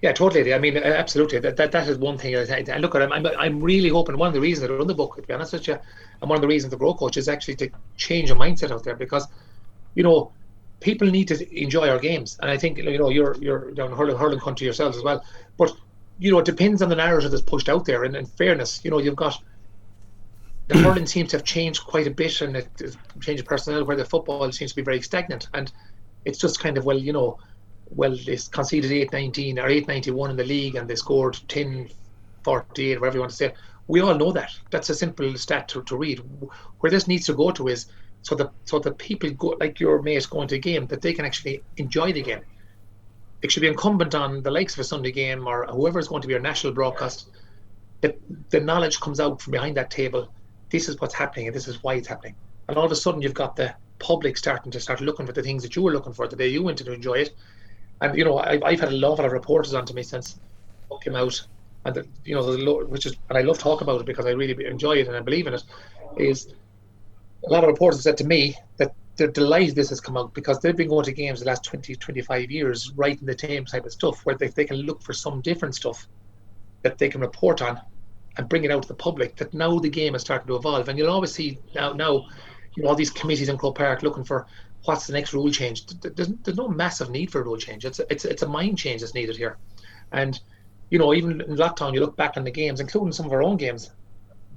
[0.00, 0.54] Yeah, totally.
[0.54, 1.38] I mean, absolutely.
[1.40, 2.34] That that, that is one thing.
[2.34, 3.02] I look at.
[3.02, 4.16] I'm, I'm I'm really hoping.
[4.16, 5.78] One of the reasons I run the book, to be honest with you,
[6.22, 8.96] and one of the reasons the Growcoach is actually to change a mindset out there
[8.96, 9.26] because,
[9.94, 10.32] you know,
[10.80, 14.16] people need to enjoy our games, and I think you know you're you're down hurling
[14.16, 15.24] hurling country yourselves as well.
[15.56, 15.72] But
[16.18, 18.04] you know it depends on the narrative that's pushed out there.
[18.04, 19.40] And in fairness, you know you've got
[20.68, 23.96] the hurling seems to have changed quite a bit, and it, it changed personnel where
[23.96, 25.48] the football seems to be very stagnant.
[25.54, 25.72] And
[26.24, 27.38] it's just kind of well, you know,
[27.90, 31.90] well they conceded 8-19 or 8-91 in the league, and they scored 10-48,
[33.00, 33.54] whatever you want to say.
[33.88, 34.52] We all know that.
[34.70, 36.20] That's a simple stat to, to read.
[36.80, 37.86] Where this needs to go to is
[38.22, 41.12] so that so the people go like your mates going to a game that they
[41.12, 42.40] can actually enjoy the game.
[43.42, 46.22] It should be incumbent on the likes of a Sunday game or whoever is going
[46.22, 47.28] to be your national broadcast
[48.00, 48.18] that
[48.50, 50.32] the knowledge comes out from behind that table.
[50.70, 52.34] This is what's happening and this is why it's happening.
[52.68, 55.42] And all of a sudden you've got the public starting to start looking for the
[55.42, 57.30] things that you were looking for the day you went to enjoy it.
[58.00, 60.38] And you know, I've, I've had a lot of reporters onto me since
[60.90, 61.40] it came out,
[61.84, 64.30] and the, you know, the which is, and I love talking about it because I
[64.30, 65.62] really enjoy it and I believe in it.
[66.16, 66.52] Is
[67.46, 70.60] a lot of reporters said to me that they're delighted this has come out because
[70.60, 73.92] they've been going to games the last 20, 25 years, writing the same type of
[73.92, 76.06] stuff where they, they can look for some different stuff
[76.82, 77.80] that they can report on
[78.36, 79.36] and bring it out to the public.
[79.36, 82.26] That now the game is starting to evolve, and you'll always see now, now
[82.76, 84.46] you know, all these committees in Croke Park looking for
[84.84, 85.86] what's the next rule change.
[85.86, 87.84] There's, there's no massive need for a rule change.
[87.84, 89.58] It's a, it's it's a mind change that's needed here,
[90.12, 90.40] and
[90.90, 93.42] you know, even in lockdown, you look back on the games, including some of our
[93.42, 93.90] own games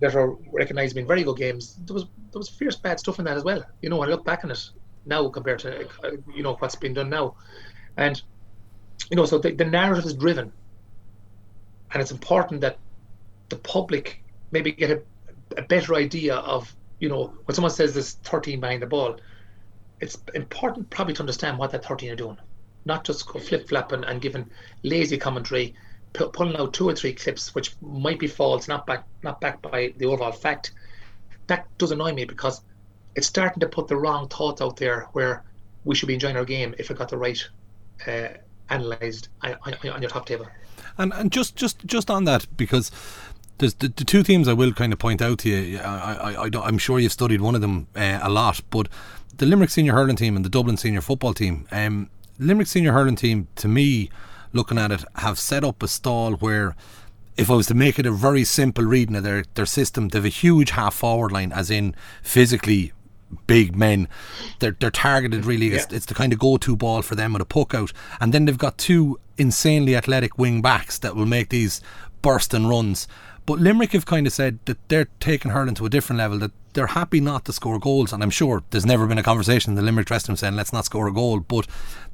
[0.02, 1.78] that are recognised being very good games.
[1.86, 3.64] There was there was fierce bad stuff in that as well.
[3.82, 4.70] You know, I look back on it
[5.06, 5.88] now compared to
[6.36, 7.36] you know what's been done now,
[7.98, 8.22] and
[9.10, 10.52] you know, so the, the narrative is driven,
[11.92, 12.78] and it's important that
[13.50, 15.02] the public maybe get a,
[15.58, 19.18] a better idea of you know, when someone says there's 13 behind the ball,
[20.00, 22.38] it's important probably to understand what that 13 are doing,
[22.86, 24.50] not just go flip flopping and giving
[24.84, 25.76] lazy commentary,
[26.14, 29.62] p- pulling out two or three clips which might be false, not back, not backed
[29.62, 30.72] by the overall fact.
[31.48, 32.62] That does annoy me because
[33.16, 35.44] it's starting to put the wrong thoughts out there where
[35.84, 37.44] we should be enjoying our game if it got the right
[38.08, 38.30] uh,
[38.70, 39.56] analysed on,
[39.92, 40.48] on your top table.
[40.98, 42.92] And and just just just on that because
[43.58, 45.80] there's the, the, two teams I will kind of point out to you.
[45.80, 48.88] I, I, I am sure you've studied one of them uh, a lot, but
[49.38, 51.68] the Limerick senior hurling team and the Dublin senior football team.
[51.72, 54.10] Um, Limerick senior hurling team, to me,
[54.54, 56.76] looking at it, have set up a stall where,
[57.38, 60.26] if I was to make it a very simple reading of their their system, they've
[60.26, 62.94] a huge half forward line, as in physically
[63.48, 64.08] big men.
[64.60, 65.68] They're they're targeted really.
[65.68, 65.78] Yeah.
[65.78, 68.34] It's, it's the kind of go to ball for them with a puck out, and
[68.34, 71.82] then they've got two insanely athletic wing backs that will make these
[72.22, 73.08] bursting runs.
[73.46, 76.52] But Limerick have kind of said that they're taking hurling to a different level, that
[76.74, 78.14] they're happy not to score goals.
[78.14, 80.74] And I'm sure there's never been a conversation in the Limerick dressing room saying, let's
[80.74, 81.40] not score a goal.
[81.40, 81.68] But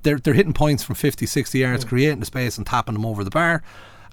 [0.04, 1.90] they're, they're hitting points from 50, 60 yards, mm.
[1.90, 3.64] creating the space and tapping them over the bar.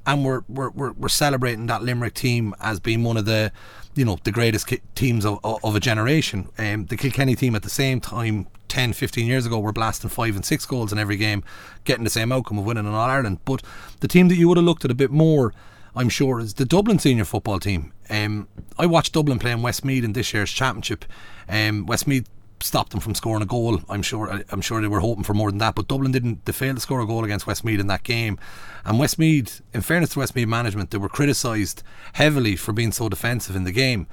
[0.06, 3.52] And we're, we're, we're, we're, celebrating that Limerick team as being one of the,
[3.94, 6.50] you know, the greatest ki- teams of, of a generation.
[6.58, 10.36] Um, the Kilkenny team at the same time 10, 15 years ago were blasting five
[10.36, 11.42] and six goals in every game,
[11.84, 13.38] getting the same outcome of winning in All Ireland.
[13.46, 13.62] But
[14.00, 15.54] the team that you would have looked at a bit more
[15.96, 17.92] I'm sure, is the Dublin senior football team.
[18.10, 21.04] Um, I watched Dublin playing Westmeath in this year's championship.
[21.48, 22.28] Um, Westmeath
[22.60, 23.80] stopped them from scoring a goal.
[23.88, 24.42] I'm sure.
[24.50, 26.44] I'm sure they were hoping for more than that, but Dublin didn't.
[26.46, 28.38] They failed to score a goal against Westmeath in that game.
[28.84, 31.82] And Westmeath, in fairness to Westmeath management, they were criticised
[32.14, 34.06] heavily for being so defensive in the game.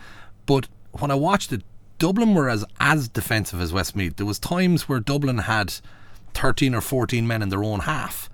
[0.46, 1.64] But when I watched it,
[1.98, 4.18] Dublin were as as defensive as Westmeath.
[4.18, 5.74] There was times where Dublin had
[6.34, 8.30] 13 or 14 men in their own half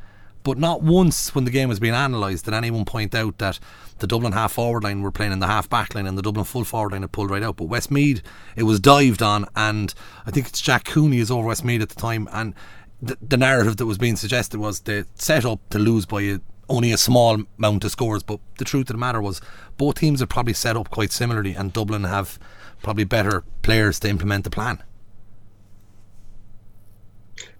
[0.47, 3.59] but not once when the game was being analysed did anyone point out that
[3.99, 6.45] the Dublin half forward line were playing in the half back line and the Dublin
[6.45, 7.57] full forward line had pulled right out.
[7.57, 8.21] But Westmeath,
[8.55, 9.93] it was dived on, and
[10.25, 12.53] I think it's Jack Cooney is over Westmeath at the time, and
[13.01, 16.39] the, the narrative that was being suggested was they set up to lose by a,
[16.69, 18.23] only a small amount of scores.
[18.23, 19.41] But the truth of the matter was,
[19.75, 22.39] both teams are probably set up quite similarly, and Dublin have
[22.81, 24.81] probably better players to implement the plan.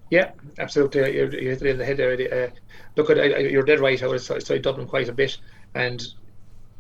[0.10, 1.15] Yeah, absolutely.
[1.15, 2.13] You hit it in the head there.
[2.13, 2.49] Uh,
[2.95, 4.01] look, at you're dead right.
[4.01, 5.37] I would studied Dublin quite a bit,
[5.75, 6.05] and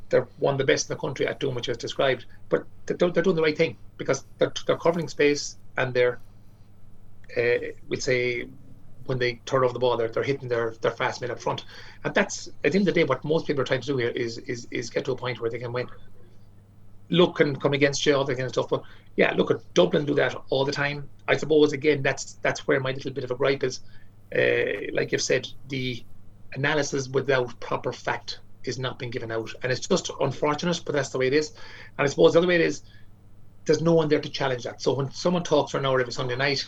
[0.09, 2.25] they're one of the best in the country at doing what you've described.
[2.49, 6.19] But they're, they're doing the right thing because they're, they're covering space and they're,
[7.35, 8.47] uh, we'd say,
[9.05, 11.65] when they turn over the ball, they're, they're hitting their, their fast men up front.
[12.03, 13.97] And that's, at the end of the day, what most people are trying to do
[13.97, 15.87] here is is, is get to a point where they can win.
[17.09, 18.69] Look and come against you, all that kind of stuff.
[18.69, 18.83] But
[19.17, 21.09] yeah, look at Dublin do that all the time.
[21.27, 23.81] I suppose again that's that's where my little bit of a gripe is.
[24.33, 26.03] Uh, like you've said, the
[26.53, 31.09] analysis without proper fact is not being given out, and it's just unfortunate, but that's
[31.09, 31.49] the way it is.
[31.97, 32.83] And I suppose the other way it is,
[33.65, 34.81] there's no one there to challenge that.
[34.81, 36.65] So when someone talks for an hour every Sunday night,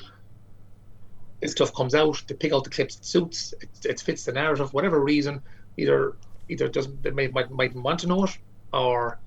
[1.41, 2.23] this stuff comes out.
[2.27, 5.41] They pick out the clips that suits, it, it fits the narrative, whatever reason.
[5.77, 6.15] Either
[6.47, 8.37] either doesn't they might, might might want to know it,
[8.73, 9.19] or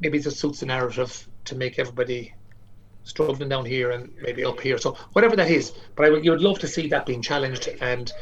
[0.00, 2.34] maybe it just suits the narrative to make everybody
[3.04, 4.78] struggling down here and maybe up here.
[4.78, 7.68] So whatever that is, but I would you would love to see that being challenged
[7.80, 8.12] and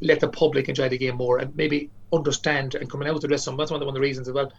[0.00, 3.28] let the public enjoy the game more and maybe understand and coming out with the
[3.28, 3.58] dressing room.
[3.58, 4.52] That's one of, the, one of the reasons as well.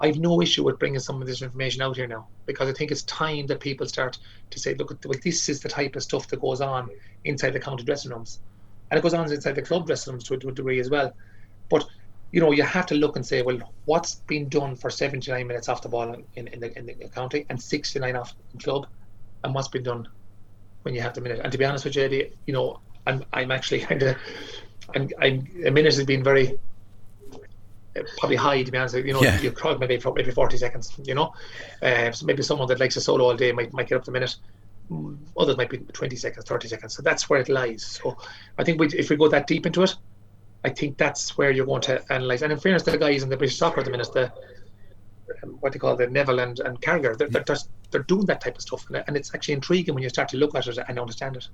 [0.00, 2.72] I have no issue with bringing some of this information out here now because I
[2.72, 4.18] think it's time that people start
[4.50, 6.88] to say, look, well, this is the type of stuff that goes on
[7.24, 8.40] inside the county dressing rooms,
[8.90, 11.12] and it goes on inside the club dressing rooms to, to a degree as well.
[11.68, 11.84] But
[12.30, 15.68] you know, you have to look and say, well, what's been done for 79 minutes
[15.68, 18.86] off the ball in, in, the, in the county and 69 off the club,
[19.44, 20.08] and what's been done
[20.82, 21.40] when you have the minute.
[21.42, 24.16] And to be honest with you, Eddie, you know, I'm I'm actually kind of,
[24.94, 26.58] I'm, I'm a minute has been very
[28.18, 28.96] probably high to be honest.
[28.96, 29.40] You know, yeah.
[29.40, 30.92] you crowd maybe for maybe 40 seconds.
[31.04, 31.34] You know,
[31.82, 34.10] uh, so maybe someone that likes a solo all day might might get up a
[34.10, 34.36] minute.
[35.36, 36.96] Others might be 20 seconds, 30 seconds.
[36.96, 37.84] So that's where it lies.
[37.84, 38.16] So
[38.56, 39.94] I think we, if we go that deep into it,
[40.64, 42.42] I think that's where you're going to analyse.
[42.42, 44.32] And in fairness the guys in the British soccer at the minute, the
[45.60, 47.56] what they call the Neville and, and Carragher, they're, they're,
[47.90, 48.84] they're doing that type of stuff.
[49.06, 51.48] And it's actually intriguing when you start to look at it and understand it.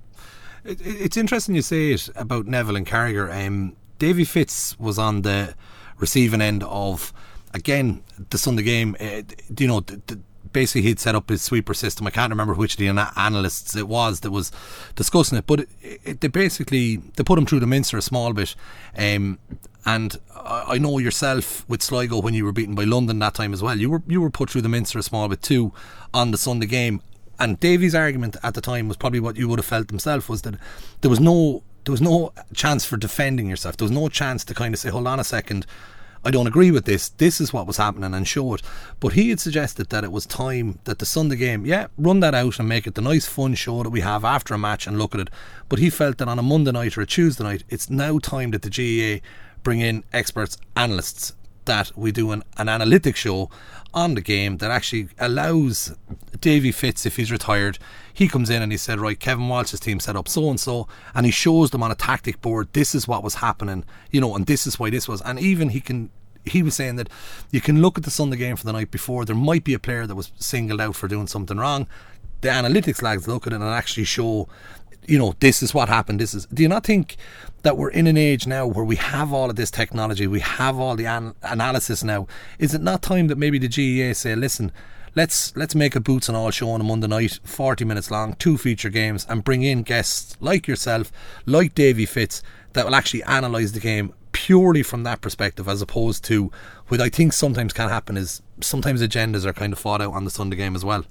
[0.63, 3.29] it it's interesting you say it about Neville and Carragher.
[3.31, 5.55] Um, Davy Fitz was on the
[5.97, 7.13] receiving end of,
[7.53, 8.95] again, the Sunday game.
[8.99, 9.21] Uh,
[9.57, 10.19] you know, the, the,
[10.55, 12.07] basically he'd set up his sweeper system.
[12.07, 12.87] I can't remember which of the
[13.17, 14.53] analysts it was that was
[14.95, 18.31] discussing it, but it, it, they basically they put him through the mincer a small
[18.31, 18.55] bit.
[18.97, 19.37] Um,
[19.85, 23.61] and I know yourself with Sligo when you were beaten by London that time as
[23.61, 23.77] well.
[23.77, 25.73] You were you were put through the mincer a small bit too
[26.13, 27.01] on the Sunday game.
[27.37, 30.43] And Davy's argument at the time was probably what you would have felt himself was
[30.43, 30.55] that
[31.01, 33.75] there was no there was no chance for defending yourself.
[33.75, 35.67] There was no chance to kind of say, hold on a second,
[36.25, 37.09] I don't agree with this.
[37.09, 38.63] This is what was happening and show it.
[38.99, 42.33] But he had suggested that it was time that the Sunday game, yeah, run that
[42.33, 44.97] out and make it the nice fun show that we have after a match and
[44.97, 45.29] look at it.
[45.69, 48.51] But he felt that on a Monday night or a Tuesday night, it's now time
[48.51, 49.23] that the GAA
[49.61, 51.33] bring in experts, analysts,
[51.65, 53.49] that we do an, an analytic show
[53.93, 55.95] on the game that actually allows
[56.39, 57.79] Davy Fitz, if he's retired,
[58.13, 60.87] he comes in and he said, Right, Kevin Walsh's team set up so and so,
[61.13, 64.35] and he shows them on a tactic board, this is what was happening, you know,
[64.35, 65.21] and this is why this was.
[65.21, 66.09] And even he can
[66.45, 67.09] he was saying that
[67.51, 69.25] you can look at the Sunday game from the night before.
[69.25, 71.87] There might be a player that was singled out for doing something wrong.
[72.41, 74.47] The analytics lags look at it and actually show,
[75.07, 76.19] you know, this is what happened.
[76.19, 76.45] This is.
[76.47, 77.17] Do you not think
[77.65, 80.77] that we're in an age now where we have all of this technology, we have
[80.77, 82.27] all the an- analysis now.
[82.59, 84.71] Is it not time that maybe the GAA say, listen,
[85.15, 88.35] let's let's make a boots and all show on a Monday night, 40 minutes long,
[88.35, 91.11] two feature games, and bring in guests like yourself,
[91.47, 96.23] like Davy Fitz, that will actually analyse the game purely from that perspective, as opposed
[96.25, 96.51] to
[96.89, 100.23] what I think sometimes can happen is sometimes agendas are kind of fought out on
[100.23, 101.03] the Sunday game as well.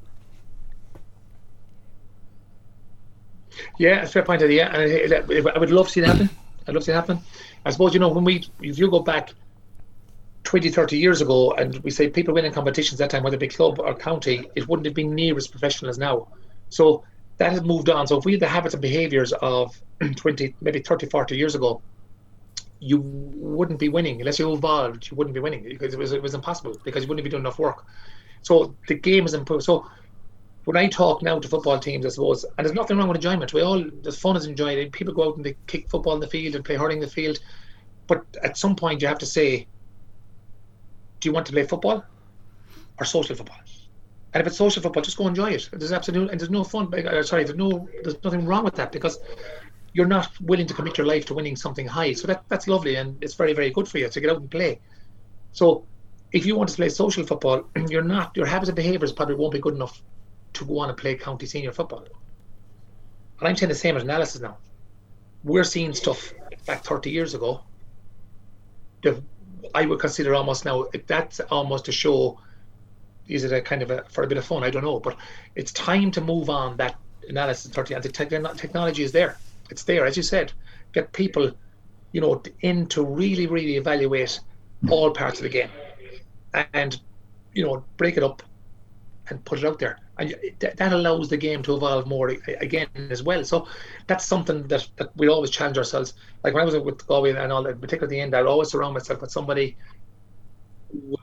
[3.78, 4.42] Yeah, fair point.
[4.48, 6.30] Yeah, uh, I would love to see it happen.
[6.66, 7.18] I'd love to see it happen.
[7.64, 9.32] I suppose, you know, when we, if you go back
[10.44, 13.48] 20, 30 years ago and we say people winning competitions that time, whether it be
[13.48, 16.28] club or county, it wouldn't have been near as professional as now.
[16.68, 17.04] So
[17.38, 18.06] that has moved on.
[18.06, 19.74] So if we had the habits and behaviours of
[20.16, 21.82] 20, maybe 30, 40 years ago,
[22.80, 25.08] you wouldn't be winning unless you evolved.
[25.10, 27.42] You wouldn't be winning because it was it was impossible because you wouldn't be doing
[27.42, 27.84] enough work.
[28.42, 29.64] So the game has improved.
[29.64, 29.86] So
[30.64, 33.52] when I talk now to football teams, I suppose, and there's nothing wrong with enjoyment.
[33.52, 34.92] We all there's fun is enjoying it.
[34.92, 37.10] People go out and they kick football in the field and play hurling in the
[37.10, 37.38] field,
[38.06, 39.66] but at some point you have to say,
[41.20, 42.04] do you want to play football
[42.98, 43.58] or social football?
[44.32, 45.68] And if it's social football, just go enjoy it.
[45.72, 46.92] There's absolutely and there's no fun.
[46.92, 49.18] Uh, sorry, there's no there's nothing wrong with that because
[49.92, 52.14] you're not willing to commit your life to winning something high.
[52.14, 54.50] So that that's lovely and it's very very good for you to get out and
[54.50, 54.80] play.
[55.52, 55.84] So
[56.32, 59.52] if you want to play social football, you're not your habits and behaviours probably won't
[59.52, 60.02] be good enough
[60.54, 62.06] to go on and play county senior football.
[63.38, 64.58] And I'm saying the same as analysis now.
[65.42, 66.32] We're seeing stuff
[66.66, 67.62] back 30 years ago.
[69.02, 69.22] The,
[69.74, 72.38] I would consider almost now that's almost a show.
[73.26, 74.64] Is it a kind of a for a bit of fun?
[74.64, 75.16] I don't know, but
[75.54, 76.96] it's time to move on that
[77.28, 79.36] analysis 30 and the te- technology is there.
[79.70, 80.52] It's there, as you said.
[80.92, 81.50] Get people,
[82.12, 84.40] you know, in to really, really evaluate
[84.88, 85.70] all parts of the game,
[86.72, 87.00] and
[87.52, 88.42] you know, break it up
[89.28, 92.28] and put it out there and that allows the game to evolve more
[92.60, 93.44] again as well.
[93.44, 93.66] So
[94.06, 96.14] that's something that, that we always challenge ourselves.
[96.44, 98.70] Like when I was with Galway and all that, particularly at the end, I'd always
[98.70, 99.76] surround myself with somebody
[100.92, 101.20] with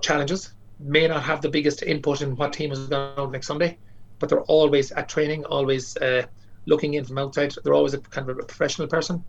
[0.00, 0.52] challenges.
[0.78, 3.78] May not have the biggest input in what team is going on next Sunday,
[4.18, 6.24] but they're always at training, always uh,
[6.66, 7.54] looking in from outside.
[7.64, 9.24] They're always a kind of a professional person,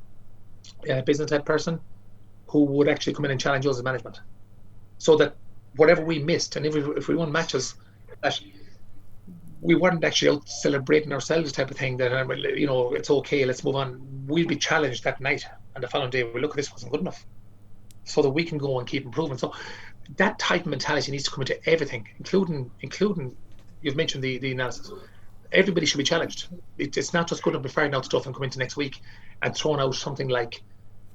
[0.88, 1.80] a business-led person,
[2.48, 4.22] who would actually come in and challenge us as management,
[4.98, 5.36] so that
[5.78, 7.76] whatever we missed, and if we, if we won matches,
[8.22, 8.40] that
[9.62, 13.46] we weren't actually out celebrating ourselves type of thing that um, you know it's okay
[13.46, 14.02] let's move on.
[14.26, 15.46] We'll be challenged that night
[15.76, 17.26] and the following day we look at this wasn't good enough.
[18.04, 19.38] So that we can go and keep improving.
[19.38, 19.54] So
[20.18, 23.36] that type of mentality needs to come into everything including including
[23.82, 24.92] you've mentioned the the analysis.
[25.52, 26.48] Everybody should be challenged.
[26.78, 28.96] It, it's not just good to firing out stuff and come into next week
[29.42, 30.64] and throwing out something like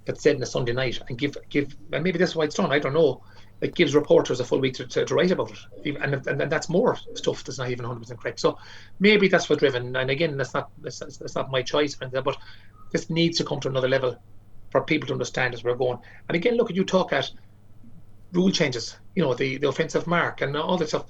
[0.05, 2.71] that's said on a Sunday night and give give and maybe that's why it's done
[2.71, 3.23] I don't know
[3.61, 6.53] it gives reporters a full week to, to, to write about it, and, and, and
[6.53, 8.41] that's more stuff that's not even 100 percent correct.
[8.41, 8.59] So
[9.01, 9.97] maybe that's what driven.
[9.97, 12.37] And again, that's not that's, that's not my choice, but
[12.93, 14.17] this needs to come to another level
[14.71, 15.99] for people to understand as we're going.
[16.29, 17.31] And again, look at you talk at
[18.33, 21.07] rule changes, you know, the, the offensive mark and all that stuff.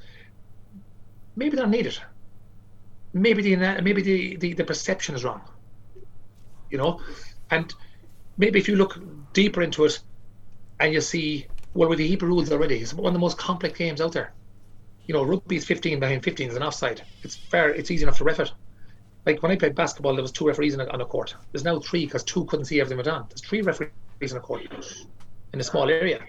[1.35, 1.99] Maybe they're needed.
[3.13, 5.43] Maybe the maybe the, the, the perception is wrong.
[6.71, 7.01] You know,
[7.51, 7.73] and
[8.37, 8.99] maybe if you look
[9.33, 10.01] deeper into it
[10.81, 13.39] and you see well with the heap of rules already, it's one of the most
[13.39, 14.33] complex games out there.
[15.07, 17.03] You know, rugby is 15 behind 15 is an offside.
[17.23, 17.69] It's fair.
[17.71, 18.51] It's easy enough to ref it.
[19.25, 21.35] Like when I played basketball, there was two referees on a, on a court.
[21.53, 23.27] There's now three because two couldn't see everything went on.
[23.29, 24.63] There's three referees in a court
[25.53, 26.21] in a small area.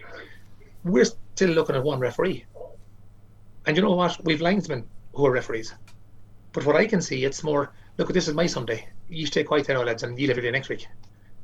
[0.84, 2.46] We're still looking at one referee.
[3.66, 4.24] And you know what?
[4.24, 5.74] We've linesmen who are referees.
[6.54, 8.88] But what I can see, it's more look, this is my Sunday.
[9.10, 10.88] You stay quiet there, lads, and you'll every day next week.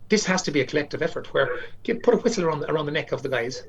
[0.10, 2.92] This has to be a collective effort where get, put a whistle around, around the
[2.92, 3.63] neck of the guys,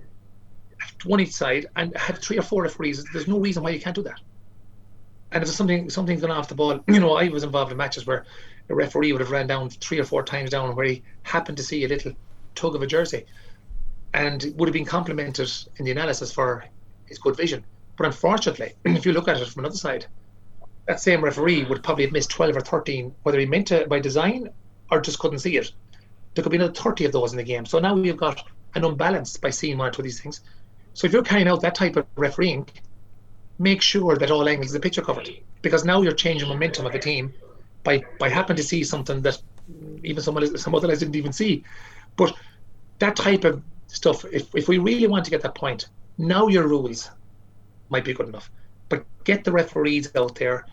[1.05, 3.05] one each side, and have three or four referees.
[3.13, 4.21] There's no reason why you can't do that
[5.35, 8.07] and if something something's gone off the ball, you know, I was involved in matches
[8.07, 8.25] where
[8.69, 11.63] a referee would have ran down three or four times down where he happened to
[11.63, 12.13] see a little
[12.55, 13.27] tug of a jersey,
[14.15, 16.65] and would have been complimented in the analysis for
[17.07, 17.65] his good vision.
[17.97, 20.07] But unfortunately, if you look at it from another side,
[20.87, 23.99] that same referee would probably have missed 12 or 13, whether he meant to by
[23.99, 24.51] design
[24.91, 25.73] or just couldn't see it.
[26.35, 27.67] There could be another 30 of those in the game.
[27.67, 28.45] So now we've got
[28.77, 30.43] an unbalance by seeing one or two of these things.
[30.95, 32.69] So if you're carrying out that type of refereeing,
[33.59, 35.29] make sure that all angles of the pitch are covered
[35.63, 37.33] because now you're changing momentum of the team
[37.83, 39.41] by by happening to see something that
[40.03, 41.65] even someone some other guys didn't even see.
[42.17, 42.35] But
[43.01, 46.67] that type of stuff, if if we really want to get that point, now your
[46.69, 47.11] rules
[47.89, 48.51] might be good enough.
[48.89, 50.67] But get the referees out there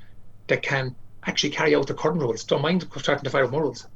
[0.47, 2.43] that can actually carry out the current rules.
[2.43, 3.87] Don't mind starting to fire more rules.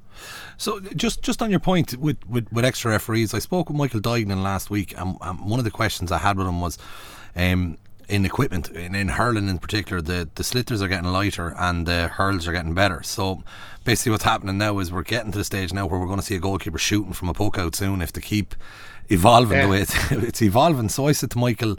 [0.57, 3.99] So just just on your point with, with, with extra referees, I spoke with Michael
[3.99, 6.77] Duignan last week, and, and one of the questions I had with him was,
[7.35, 11.85] um, in equipment, in, in hurling in particular, the, the sliotars are getting lighter and
[11.85, 13.01] the hurls are getting better.
[13.03, 13.43] So
[13.83, 16.25] basically, what's happening now is we're getting to the stage now where we're going to
[16.25, 18.55] see a goalkeeper shooting from a poke out soon if they keep
[19.09, 19.63] evolving yeah.
[19.65, 20.89] the way it's, it's evolving.
[20.89, 21.77] So I said to Michael,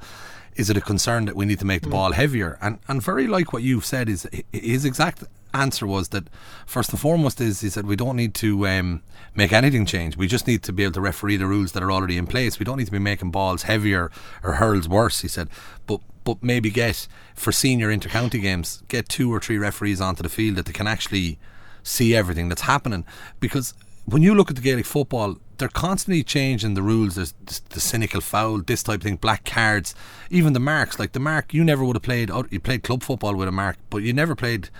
[0.56, 1.92] is it a concern that we need to make the mm.
[1.92, 2.58] ball heavier?
[2.60, 5.24] And and very like what you've said is his exact
[5.56, 6.28] answer was that
[6.66, 9.02] first and foremost is he said we don't need to um,
[9.34, 10.16] make anything change.
[10.16, 12.58] We just need to be able to referee the rules that are already in place.
[12.58, 14.10] We don't need to be making balls heavier
[14.42, 15.20] or hurls worse.
[15.20, 15.48] He said,
[15.86, 20.28] but but maybe get for senior intercounty games get two or three referees onto the
[20.28, 21.38] field that they can actually
[21.84, 23.04] see everything that's happening
[23.38, 23.74] because
[24.06, 27.16] when you look at the Gaelic football, they're constantly changing the rules.
[27.16, 27.34] There's
[27.70, 29.94] the cynical foul, this type of thing, black cards,
[30.30, 30.98] even the marks.
[30.98, 32.30] Like the mark, you never would have played.
[32.50, 34.70] You played club football with a mark, but you never played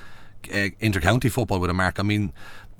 [0.51, 1.99] uh, intercounty football with a mark.
[1.99, 2.33] I mean,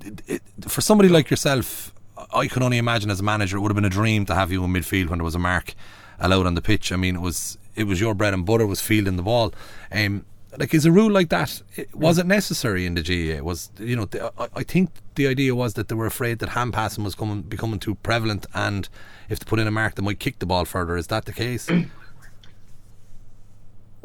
[0.03, 1.93] it, it, for somebody like yourself,
[2.33, 4.51] I can only imagine as a manager, it would have been a dream to have
[4.51, 5.73] you in midfield when there was a mark
[6.19, 6.91] allowed on the pitch.
[6.91, 9.53] I mean, it was it was your bread and butter was fielding the ball.
[9.91, 10.25] Um,
[10.57, 11.61] like is a rule like that
[11.93, 15.53] was it necessary in the GAA was you know the, I, I, think the idea
[15.53, 18.87] was that they were afraid that hand passing was coming becoming too prevalent and
[19.29, 21.33] if they put in a mark they might kick the ball further is that the
[21.33, 21.69] case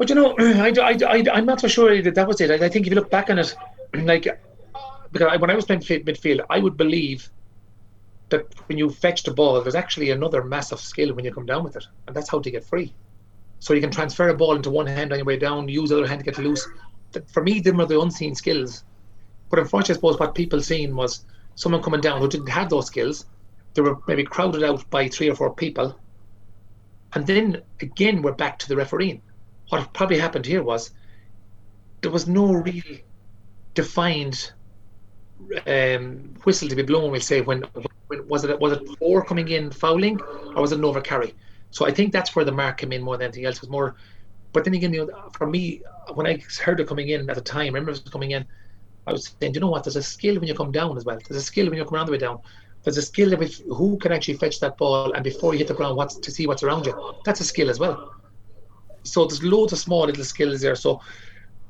[0.03, 2.65] but you know I, I, I, I'm not so sure that that was it I,
[2.65, 3.55] I think if you look back on it
[3.93, 4.27] like
[5.11, 7.29] because when I was playing midfield I would believe
[8.33, 11.63] that when you fetch the ball, there's actually another massive skill when you come down
[11.63, 12.91] with it, and that's how to get free.
[13.59, 15.99] So you can transfer a ball into one hand on your way down, use the
[15.99, 16.67] other hand to get loose.
[17.27, 18.83] For me, them are the unseen skills.
[19.49, 22.87] But unfortunately, I suppose what people seen was someone coming down who didn't have those
[22.87, 23.25] skills.
[23.75, 25.97] They were maybe crowded out by three or four people.
[27.13, 29.21] And then again, we're back to the refereeing.
[29.73, 30.91] What probably happened here was
[32.01, 32.83] there was no real
[33.73, 34.51] defined
[35.65, 37.09] um, whistle to be blown.
[37.09, 37.63] We'll say when,
[38.05, 40.21] when was it was it four coming in fouling
[40.55, 41.33] or was it an over carry?
[41.71, 43.61] So I think that's where the mark came in more than anything else.
[43.61, 43.95] Was more,
[44.51, 45.81] but then again, you know, for me,
[46.13, 48.45] when I heard it coming in at the time, I remember it was coming in.
[49.07, 49.85] I was saying, you know what?
[49.85, 51.17] There's a skill when you come down as well.
[51.27, 52.37] There's a skill when you come around the way down.
[52.83, 55.73] There's a skill if, who can actually fetch that ball and before you hit the
[55.73, 57.15] ground, what's to see what's around you.
[57.25, 58.12] That's a skill as well.
[59.03, 60.75] So there's loads of small little skills there.
[60.75, 61.01] So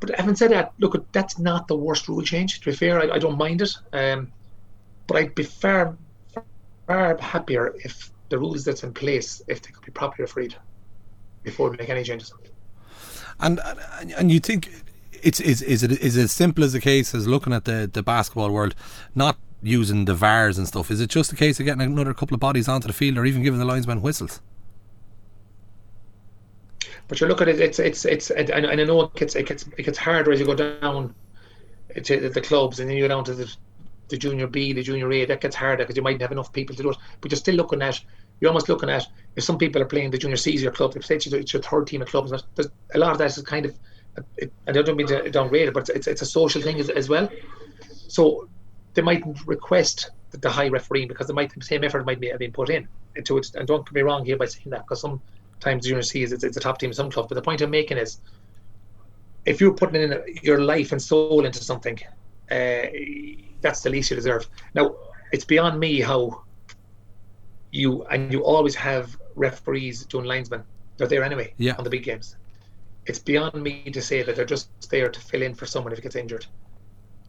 [0.05, 2.59] but having said that, look, that's not the worst rule change.
[2.59, 3.71] To be fair, I, I don't mind it.
[3.93, 4.34] Um,
[5.07, 5.95] but I'd be far,
[6.88, 10.55] far happier if the rules that's in place, if they could be properly refereed
[11.43, 12.34] before we make any changes.
[13.39, 13.61] And
[14.17, 14.69] and you think
[15.21, 18.03] it's is is it is as simple as the case as looking at the the
[18.03, 18.75] basketball world,
[19.15, 20.91] not using the VARs and stuff?
[20.91, 23.25] Is it just a case of getting another couple of bodies onto the field, or
[23.25, 24.41] even giving the linesman whistles?
[27.14, 29.68] But you look at it, it's it's it's, and I know it gets it gets
[29.78, 31.14] it gets harder as you go down
[32.03, 33.55] to the clubs, and then you go down to the
[34.09, 35.24] the junior B, the junior A.
[35.26, 36.97] That gets harder because you might not have enough people to do it.
[37.22, 38.01] But you're still looking at
[38.39, 39.05] you're almost looking at
[39.36, 41.86] if some people are playing the junior C's your club, if it's, it's your third
[41.86, 43.78] team of clubs, there's a lot of that is kind of,
[44.38, 46.89] it, and I don't mean to downgrade it, but it's, it's a social thing as,
[46.89, 47.30] as well.
[48.07, 48.49] So
[48.95, 52.51] they might request the, the high refereeing because the, same effort might be have been
[52.51, 53.30] put in it.
[53.53, 55.05] And don't get me wrong here by saying that because
[55.64, 57.30] sometimes junior C is it's, it's a top team in some clubs.
[57.30, 58.20] But the point I'm making is,
[59.45, 61.99] if you're putting in your life and soul into something,
[62.51, 62.84] uh,
[63.61, 64.47] that's the least you deserve.
[64.74, 64.95] Now,
[65.32, 66.43] it's beyond me how
[67.72, 70.64] you and you always have referees doing linesmen.
[70.97, 71.76] They're there anyway yeah.
[71.78, 72.36] on the big games.
[73.05, 75.97] It's beyond me to say that they're just there to fill in for someone if
[75.97, 76.45] he gets injured.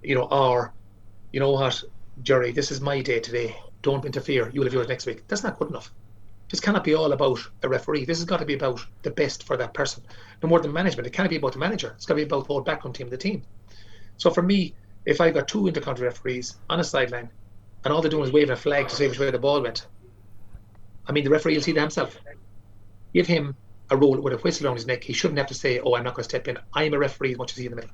[0.02, 0.72] You know, or
[1.32, 1.82] you know what,
[2.22, 3.56] Jerry, this is my day today.
[3.82, 4.50] Don't interfere.
[4.52, 5.26] You'll have yours next week.
[5.28, 5.92] That's not good enough.
[6.54, 8.04] This cannot be all about a referee.
[8.04, 10.04] This has got to be about the best for that person.
[10.40, 11.04] No more than management.
[11.04, 11.94] It can't be about the manager.
[11.96, 13.42] It's got to be about the whole background team, the team.
[14.18, 14.72] So for me,
[15.04, 17.28] if I got two intercounty referees on a sideline
[17.84, 19.88] and all they're doing is waving a flag to say which way the ball went,
[21.08, 22.16] I mean, the referee will see that himself.
[23.12, 23.56] Give him
[23.90, 25.02] a role with a whistle around his neck.
[25.02, 26.56] He shouldn't have to say, "Oh, I'm not going to step in.
[26.72, 27.90] I'm a referee as much as he in the middle."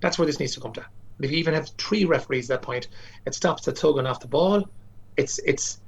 [0.00, 0.80] That's where this needs to come to.
[0.80, 2.88] And if you even have three referees at that point,
[3.26, 4.66] it stops the tugging off the ball.
[5.18, 5.82] It's it's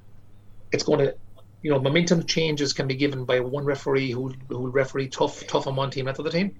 [0.70, 1.14] it's going to,
[1.62, 5.66] you know, momentum changes can be given by one referee who who referee tough tough
[5.66, 6.56] on one team, not the other team.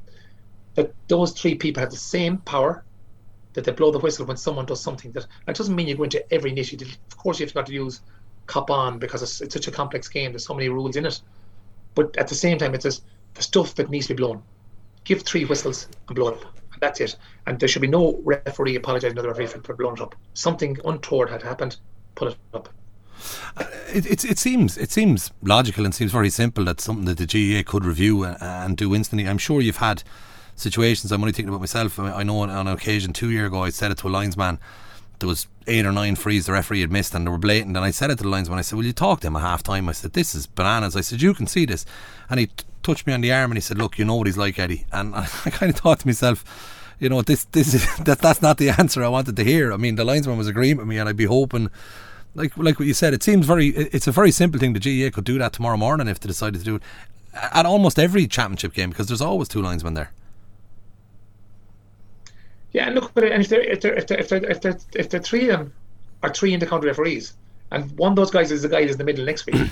[0.75, 2.85] But those three people have the same power
[3.55, 6.05] that they blow the whistle when someone does something that that doesn't mean you go
[6.05, 6.75] into every niche.
[6.75, 8.03] Of course, you've got to use
[8.47, 10.33] cop on because it's, it's such a complex game.
[10.33, 11.21] There's so many rules in it.
[11.95, 14.43] But at the same time, it's just the stuff that needs to be blown.
[15.05, 16.59] Give three whistles and blow it up.
[16.73, 17.17] And that's it.
[17.47, 20.15] And there should be no referee apologising to the referee for, blowing it up.
[20.35, 21.77] Something untoward had happened.
[22.15, 22.69] Pull it up.
[23.57, 26.65] Uh, it, it, it, seems it seems logical and seems very simple.
[26.65, 29.29] that something that the GAA could review and, do instantly.
[29.29, 30.03] I'm sure you've had
[30.57, 31.13] situations.
[31.13, 31.99] I'm only thinking about myself.
[31.99, 34.59] I know on, on an occasion two year ago I said it to a linesman
[35.21, 37.77] there was eight or nine frees the referee had missed and they were blatant.
[37.77, 39.43] And I said it to the linesman, I said, Will you talk to him at
[39.43, 39.89] half time?
[39.89, 40.97] I said, This is bananas.
[40.97, 41.87] I said, You can see this.
[42.29, 44.27] And he t- touched me on the arm and he said, Look, you know what
[44.27, 44.87] he's like, Eddie.
[44.93, 46.45] And I, I kind of thought to myself,
[46.99, 49.73] you know, this this is that that's not the answer I wanted to hear.
[49.73, 51.71] I mean, the linesman was agreeing with me, and I'd be hoping,
[52.35, 53.69] like like what you said, it seems very.
[53.69, 54.73] It's a very simple thing.
[54.73, 56.83] The GAA could do that tomorrow morning if they decided to do it
[57.35, 60.13] at almost every championship game because there's always two linesmen there.
[62.73, 65.11] Yeah, and look, and if they're if they're if they're if they're, if they're, if
[65.11, 65.73] they're three of them
[66.23, 67.35] are three intercounty referees,
[67.71, 69.71] and one of those guys is the guy who's in the middle next week,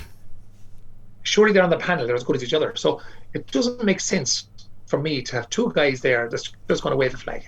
[1.23, 2.05] surely they're on the panel.
[2.05, 2.75] They're as good as each other.
[2.75, 3.01] So
[3.33, 4.47] it doesn't make sense
[4.87, 7.47] for me to have two guys there that's just going to wave the flag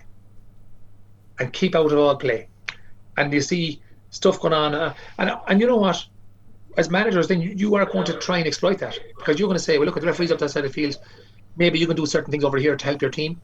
[1.40, 2.48] and keep out of all play.
[3.18, 3.82] And you see
[4.12, 6.06] stuff going on, uh, and and you know what?
[6.78, 9.58] As managers, then you, you are going to try and exploit that because you're going
[9.58, 10.98] to say, well, look at the referees up that side of the field.
[11.58, 13.42] Maybe you can do certain things over here to help your team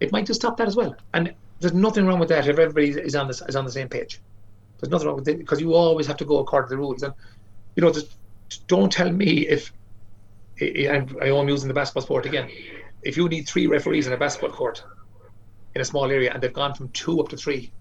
[0.00, 0.96] it might just stop that as well.
[1.14, 3.88] And there's nothing wrong with that if everybody is on this is on the same
[3.88, 4.20] page.
[4.78, 7.02] There's nothing wrong with it because you always have to go according to the rules.
[7.02, 7.12] And
[7.74, 7.92] you know,
[8.66, 9.72] don't tell me if
[10.60, 12.48] and I I'm using the basketball sport again.
[13.02, 14.84] If you need three referees in a basketball court
[15.74, 17.72] in a small area and they've gone from two up to three,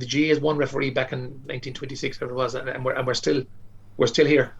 [0.00, 3.14] the GAA has one referee back in 1926, whatever it was, and we're, and we're
[3.14, 3.44] still
[3.96, 4.54] we're still here,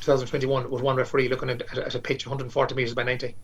[0.00, 3.34] 2021, with one referee looking at, at a pitch 140 meters by 90.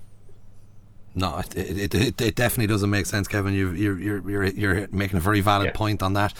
[1.14, 3.52] No, it, it, it, it, definitely doesn't make sense, Kevin.
[3.52, 5.72] You, you're you're you're you're making a very valid yeah.
[5.72, 6.32] point on that.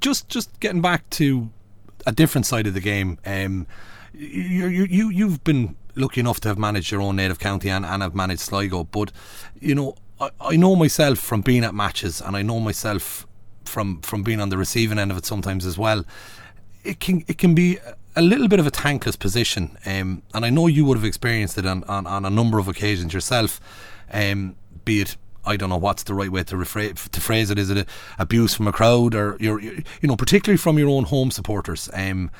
[0.00, 1.50] Just just getting back to
[2.06, 3.18] a different side of the game.
[3.26, 3.66] Um,
[4.14, 7.84] you you you you've been lucky enough to have managed your own native county and,
[7.84, 9.12] and have managed Sligo, but
[9.60, 13.26] you know I, I know myself from being at matches, and I know myself
[13.64, 16.04] from from being on the receiving end of it sometimes as well.
[16.84, 17.78] It can it can be
[18.14, 21.56] a little bit of a tankless position, um, and I know you would have experienced
[21.56, 23.60] it on, on, on a number of occasions yourself.
[24.12, 27.58] Um, be it I don't know what's the right way to, rephrase, to phrase it.
[27.58, 27.86] Is it a,
[28.18, 31.90] abuse from a crowd, or you're, you know, particularly from your own home supporters?
[31.92, 32.30] Um,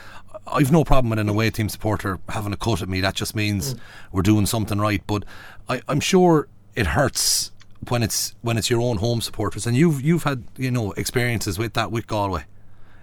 [0.47, 3.01] I've no problem with an away team supporter having a cut at me.
[3.01, 3.81] That just means mm.
[4.13, 5.03] we're doing something right.
[5.07, 5.25] But
[5.69, 7.52] I, I'm sure it hurts
[7.89, 11.59] when it's when it's your own home supporters, and you've you've had you know experiences
[11.59, 12.45] with that with Galway.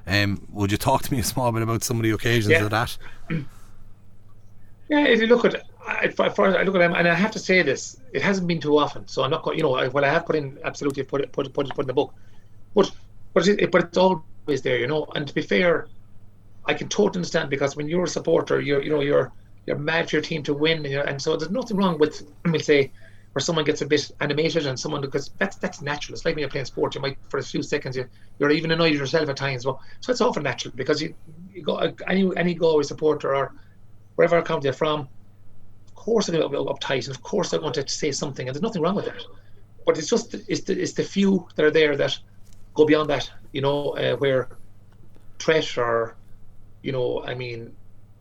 [0.07, 2.63] Um, would you talk to me a small bit about some of the occasions yeah.
[2.63, 2.97] of that?
[4.89, 5.63] Yeah, if you look at
[6.03, 8.59] if, I I look at them, and I have to say this, it hasn't been
[8.59, 9.07] too often.
[9.07, 11.45] So I'm not, going, you know, well, I have put in absolutely put it, put
[11.45, 12.13] it, put it, put in the book,
[12.73, 12.91] but
[13.33, 15.07] but it, but it's always there, you know.
[15.15, 15.87] And to be fair,
[16.65, 19.31] I can totally understand because when you're a supporter, you're you know you're
[19.65, 22.59] you're mad for your team to win, and, and so there's nothing wrong with we'll
[22.59, 22.91] say
[23.33, 26.15] where someone gets a bit animated and someone because that's that's natural.
[26.15, 28.07] It's like when you're playing sport, you might for a few seconds you
[28.39, 29.65] you're even annoyed yourself at times.
[29.65, 31.13] Well, so it's often natural because you
[31.53, 31.77] you go
[32.07, 33.53] any any Galway supporter or
[34.15, 35.01] wherever county they're from,
[35.87, 38.47] of course they're going to be uptight and of course they're going to say something
[38.47, 39.23] and there's nothing wrong with that.
[39.85, 42.17] But it's just it's the it's the few that are there that
[42.73, 43.29] go beyond that.
[43.51, 44.49] You know uh, where
[45.37, 46.17] threat or
[46.81, 47.75] you know I mean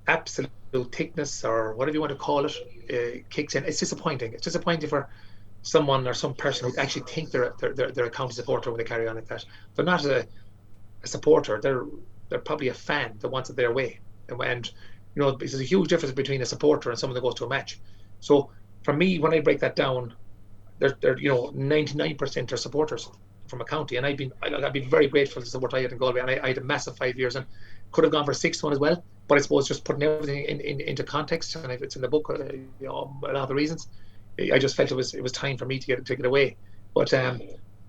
[0.08, 0.50] absolute
[0.92, 2.56] thickness or whatever you want to call it
[2.90, 4.32] uh, kicks in, it's disappointing.
[4.32, 5.08] It's disappointing for
[5.62, 8.78] someone or some person who actually think they're they're, they're, they're a county supporter when
[8.78, 9.44] they carry on like that.
[9.74, 10.26] They're not a,
[11.02, 11.60] a supporter.
[11.60, 11.84] They're
[12.28, 14.00] they're probably a fan that wants it their way.
[14.28, 14.70] And, and
[15.14, 17.48] you know, there's a huge difference between a supporter and someone that goes to a
[17.48, 17.80] match.
[18.20, 18.50] So
[18.82, 20.14] for me, when I break that down,
[20.78, 23.10] they're, they're you know 99% are supporters
[23.48, 25.98] from a county, and I've been I've been very grateful to support I had in
[25.98, 27.46] Galway, and I, I, had a massive five years, and
[27.92, 29.02] could have gone for six one as well.
[29.28, 32.08] But I suppose just putting everything in, in, into context, and if it's in the
[32.08, 33.88] book, uh, you know, a lot of the reasons,
[34.38, 36.56] I just felt it was it was time for me to get to get away.
[36.94, 37.40] But um,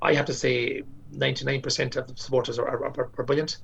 [0.01, 0.83] I have to say,
[1.13, 3.57] 99% of the supporters are, are, are, are brilliant.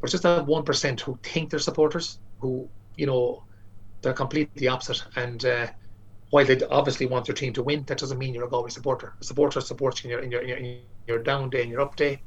[0.00, 3.44] But just that one percent who think they're supporters, who you know,
[4.00, 5.44] they're completely opposite, and.
[5.44, 5.66] Uh,
[6.30, 9.14] while they obviously want their team to win, that doesn't mean you're a Galway supporter.
[9.20, 11.96] A supporter supports you in your, in your, in your down day and your up
[11.96, 12.20] day,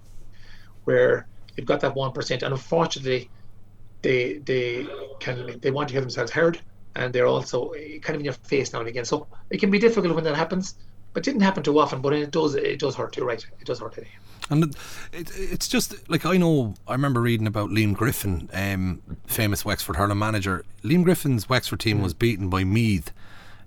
[0.85, 3.29] where you've got that one percent, and unfortunately,
[4.01, 4.87] they they
[5.19, 6.59] can they want to hear themselves heard,
[6.95, 9.05] and they're also eh, kind of in your face now and again.
[9.05, 10.75] So it can be difficult when that happens,
[11.13, 12.01] but it didn't happen too often.
[12.01, 13.17] But it does it does hurt.
[13.17, 13.45] You're right.
[13.59, 13.93] It does hurt.
[13.93, 14.09] Today.
[14.49, 14.75] And
[15.13, 16.75] it, it's just like I know.
[16.87, 20.65] I remember reading about Liam Griffin, um, famous Wexford hurling manager.
[20.83, 22.03] Liam Griffin's Wexford team mm.
[22.03, 23.11] was beaten by Meath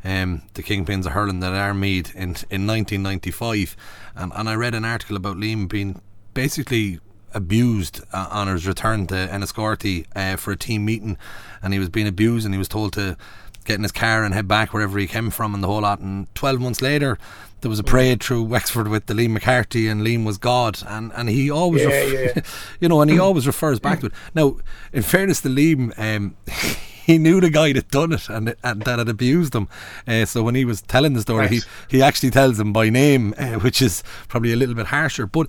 [0.05, 3.77] um, the Kingpins of hurling that are Meath in in 1995,
[4.15, 6.01] and and I read an article about Liam being
[6.35, 7.01] basically
[7.35, 11.17] abused uh, on his return to Enniscorthy uh, for a team meeting,
[11.63, 13.17] and he was being abused, and he was told to
[13.65, 15.99] get in his car and head back wherever he came from, and the whole lot.
[16.01, 17.19] And 12 months later,
[17.61, 21.13] there was a parade through Wexford with the Liam McCarthy, and Liam was God, and
[21.15, 22.43] and he always, yeah, yeah.
[22.81, 24.13] you know, and he always refers back to it.
[24.35, 24.59] Now,
[24.93, 26.37] in fairness to Liam, um,
[27.05, 29.69] he knew the guy that done it and, and that had abused him.
[30.07, 31.51] Uh, so when he was telling the story, right.
[31.51, 35.27] he, he actually tells him by name, uh, which is probably a little bit harsher.
[35.27, 35.49] But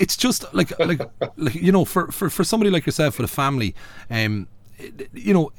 [0.00, 1.00] it's just like like,
[1.36, 3.74] like you know, for, for, for somebody like yourself with a family,
[4.10, 4.48] um,
[5.12, 5.52] you know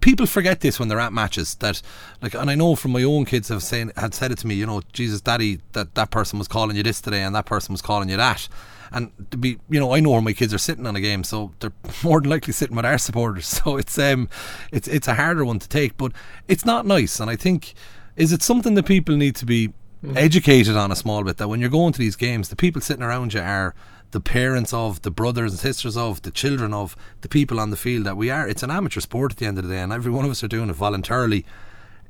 [0.00, 1.80] people forget this when they're at matches that
[2.20, 4.54] like and I know from my own kids have saying had said it to me
[4.54, 7.72] you know Jesus daddy that that person was calling you this today and that person
[7.72, 8.46] was calling you that.
[8.92, 11.24] And to be you know I know where my kids are sitting on a game
[11.24, 11.72] so they're
[12.04, 13.46] more than likely sitting with our supporters.
[13.64, 14.28] So it's um
[14.70, 16.12] it's it's a harder one to take but
[16.46, 17.18] it's not nice.
[17.18, 17.72] And I think
[18.16, 19.72] is it something that people need to be
[20.02, 20.16] mm.
[20.16, 23.02] educated on a small bit that when you're going to these games the people sitting
[23.02, 23.74] around you are
[24.10, 27.76] the parents of the brothers and sisters of the children of the people on the
[27.76, 28.48] field that we are.
[28.48, 30.42] It's an amateur sport at the end of the day and every one of us
[30.42, 31.44] are doing it voluntarily.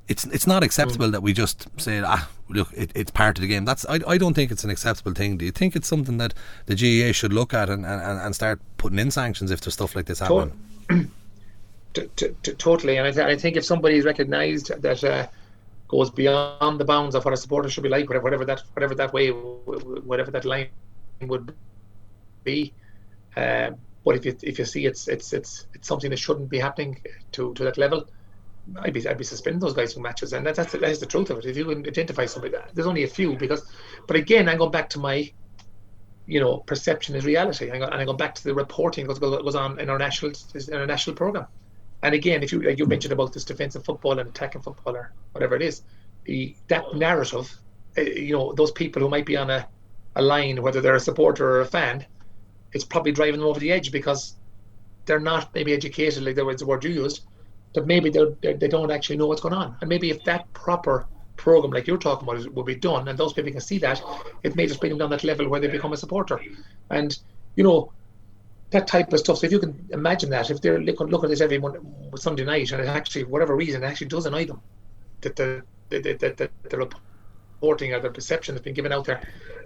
[0.07, 1.13] It's it's not acceptable mm.
[1.13, 3.65] that we just say ah look it, it's part of the game.
[3.65, 5.37] That's I, I don't think it's an acceptable thing.
[5.37, 6.35] Do you think it's something that
[6.67, 9.95] the GAA should look at and, and, and start putting in sanctions if there's stuff
[9.95, 10.59] like this happening?
[11.95, 15.27] To, to, to, totally and I, th- I think if somebody's recognised that uh,
[15.89, 18.95] goes beyond the bounds of what a supporter should be like whatever, whatever that whatever
[18.95, 20.69] that way whatever that line
[21.23, 21.55] would
[22.45, 22.73] be.
[23.37, 23.71] Uh,
[24.05, 27.01] but if you if you see it's it's it's it's something that shouldn't be happening
[27.33, 28.07] to to that level
[28.81, 31.31] I'd be I'd be suspending those guys from matches, and that, that's that's the truth
[31.31, 31.47] of it.
[31.47, 33.65] If you identify somebody, there's only a few because,
[34.07, 35.31] but again, I go back to my,
[36.27, 39.81] you know, perception is reality, and I go back to the reporting that goes on
[39.81, 41.47] in our national in our national program,
[42.03, 45.13] and again, if you like you mentioned about this defensive football and attacking football or
[45.33, 45.83] whatever it is,
[46.25, 47.55] the, that narrative,
[47.97, 49.69] uh, you know, those people who might be on a,
[50.17, 52.07] a line, whether they're a supporter or a fan,
[52.73, 54.37] it's probably driving them over the edge because
[55.07, 57.23] they're not maybe educated, like the word you used
[57.75, 59.77] that maybe they they don't actually know what's going on.
[59.81, 63.33] And maybe if that proper program, like you're talking about, will be done, and those
[63.33, 64.03] people can see that,
[64.43, 66.41] it may just bring them down that level where they become a supporter.
[66.91, 67.17] And
[67.57, 67.93] you know,
[68.71, 69.39] that type of stuff.
[69.39, 71.81] So if you can imagine that, if they're looking look at this every Monday,
[72.17, 74.61] Sunday night, and it actually, whatever reason, actually does annoy them
[75.23, 79.21] that the that the, the, the reporting or the perception that's been given out there,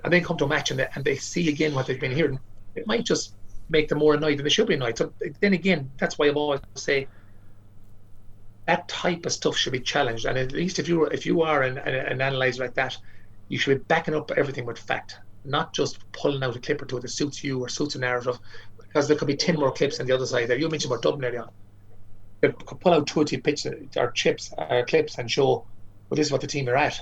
[0.04, 2.14] and then come to a match and they, and they see again what they've been
[2.14, 2.38] hearing,
[2.74, 3.34] it might just
[3.68, 4.96] make them more annoyed than they should be annoyed.
[4.96, 7.08] So then again, that's why I've always say
[8.66, 10.26] that type of stuff should be challenged.
[10.26, 12.96] And at least if you if you are an, an, an analyzer like that,
[13.48, 16.86] you should be backing up everything with fact, not just pulling out a clip or
[16.86, 18.38] two that suits you or suits a narrative.
[18.92, 20.58] Because there could be ten more clips on the other side there.
[20.58, 21.48] You mentioned about Dublin earlier.
[22.42, 25.64] You could pull out two or three pictures or chips or clips and show,
[26.08, 27.00] well, this is what the team are at.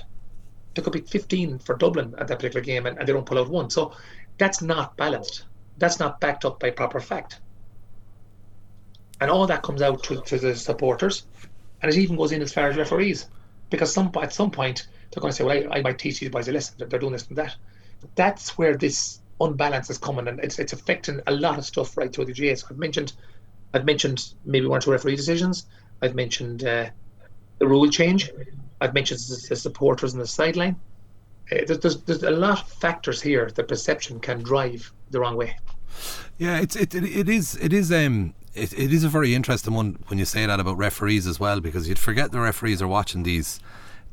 [0.73, 3.39] There could be 15 for Dublin at that particular game, and, and they don't pull
[3.39, 3.69] out one.
[3.69, 3.93] So
[4.37, 5.45] that's not balanced.
[5.77, 7.39] That's not backed up by proper fact.
[9.19, 11.25] And all that comes out to, to the supporters
[11.81, 13.27] and it even goes in as far as referees,
[13.69, 16.29] because some at some point they're going to say, "Well, I, I might teach these
[16.29, 16.75] boys a lesson.
[16.77, 17.55] That They're doing this and that."
[18.15, 22.13] That's where this unbalance is coming, and it's it's affecting a lot of stuff right
[22.13, 22.55] through the GAA.
[22.55, 23.13] So I've mentioned,
[23.73, 25.65] I've mentioned maybe one or two referee decisions.
[26.01, 26.89] I've mentioned uh,
[27.59, 28.31] the rule change.
[28.81, 30.79] I've mentioned the supporters on the sideline.
[31.51, 35.35] Uh, there's, there's, there's a lot of factors here that perception can drive the wrong
[35.35, 35.55] way.
[36.37, 39.73] Yeah, it's it, it, it is it is um it, it is a very interesting
[39.73, 42.87] one when you say that about referees as well because you'd forget the referees are
[42.87, 43.59] watching these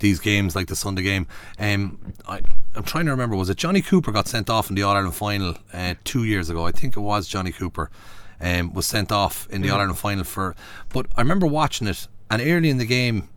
[0.00, 1.26] these games like the Sunday game.
[1.58, 2.40] Um, I,
[2.78, 5.14] am trying to remember was it Johnny Cooper got sent off in the All Ireland
[5.14, 6.66] final uh, two years ago?
[6.66, 7.90] I think it was Johnny Cooper.
[8.40, 9.72] um, was sent off in the mm.
[9.72, 10.54] All Ireland final for.
[10.88, 13.28] But I remember watching it, and early in the game,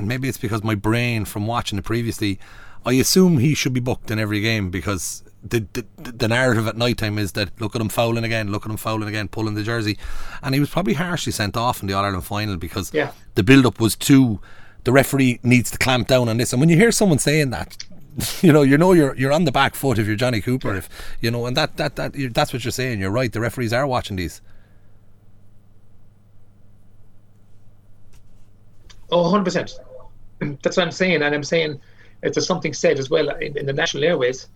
[0.00, 2.38] maybe it's because my brain from watching it previously,
[2.84, 6.76] I assume he should be booked in every game because the, the, the narrative at
[6.76, 9.54] night time is that look at him fouling again, look at him fouling again, pulling
[9.54, 9.98] the jersey,
[10.42, 13.12] and he was probably harshly sent off in the All Ireland final because yeah.
[13.34, 14.40] the build up was too.
[14.84, 17.76] The referee needs to clamp down on this, and when you hear someone saying that,
[18.42, 20.88] you know, you know you're you're on the back foot if you're Johnny Cooper, if
[21.20, 23.00] you know, and that that that that's what you're saying.
[23.00, 23.32] You're right.
[23.32, 24.40] The referees are watching these.
[29.10, 29.78] Oh, 100 percent.
[30.62, 31.80] That's what I'm saying, and I'm saying
[32.22, 34.48] it's something said as well in, in the national airways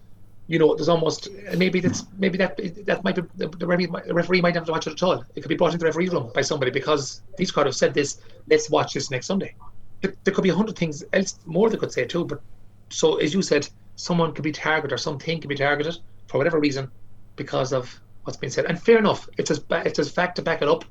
[0.49, 4.15] you know, there's almost maybe that's maybe that that might be the, the, referee, the
[4.15, 5.25] referee might not have to watch it at all.
[5.35, 7.95] It could be brought into the referee room by somebody because these crowd have said
[7.95, 8.21] this.
[8.49, 9.57] Let's watch this next Sunday.
[10.03, 12.25] There, there could be a hundred things else more they could say too.
[12.25, 12.41] But
[12.89, 16.61] so as you said, someone could be targeted or something could be targeted for whatever
[16.61, 16.91] reason
[17.37, 18.67] because of what's been said.
[18.67, 20.85] And fair enough, it's as it's as fact to back it up.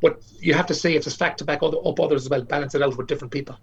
[0.00, 2.74] But you have to say if there's fact to back up others as well, balance
[2.74, 3.58] it out with different people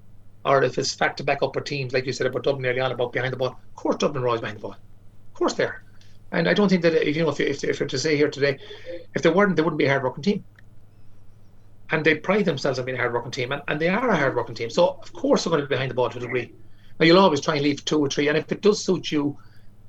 [0.46, 2.80] or if it's fact to back up our teams, like you said about Dublin early
[2.80, 3.50] on about behind the ball.
[3.50, 4.72] Of course, Dublin are behind the ball.
[4.72, 5.84] Of course, they are.
[6.32, 8.30] And I don't think that if you know if, if, if you're to say here
[8.30, 8.58] today,
[9.14, 10.44] if they weren't, they wouldn't be a hard working team.
[11.92, 14.16] And they pride themselves on being a hard working team, and, and they are a
[14.16, 14.70] hard working team.
[14.70, 16.54] So of course they're going to be behind the ball to a degree.
[17.00, 19.38] Now you'll always try and leave two or three, and if it does suit you,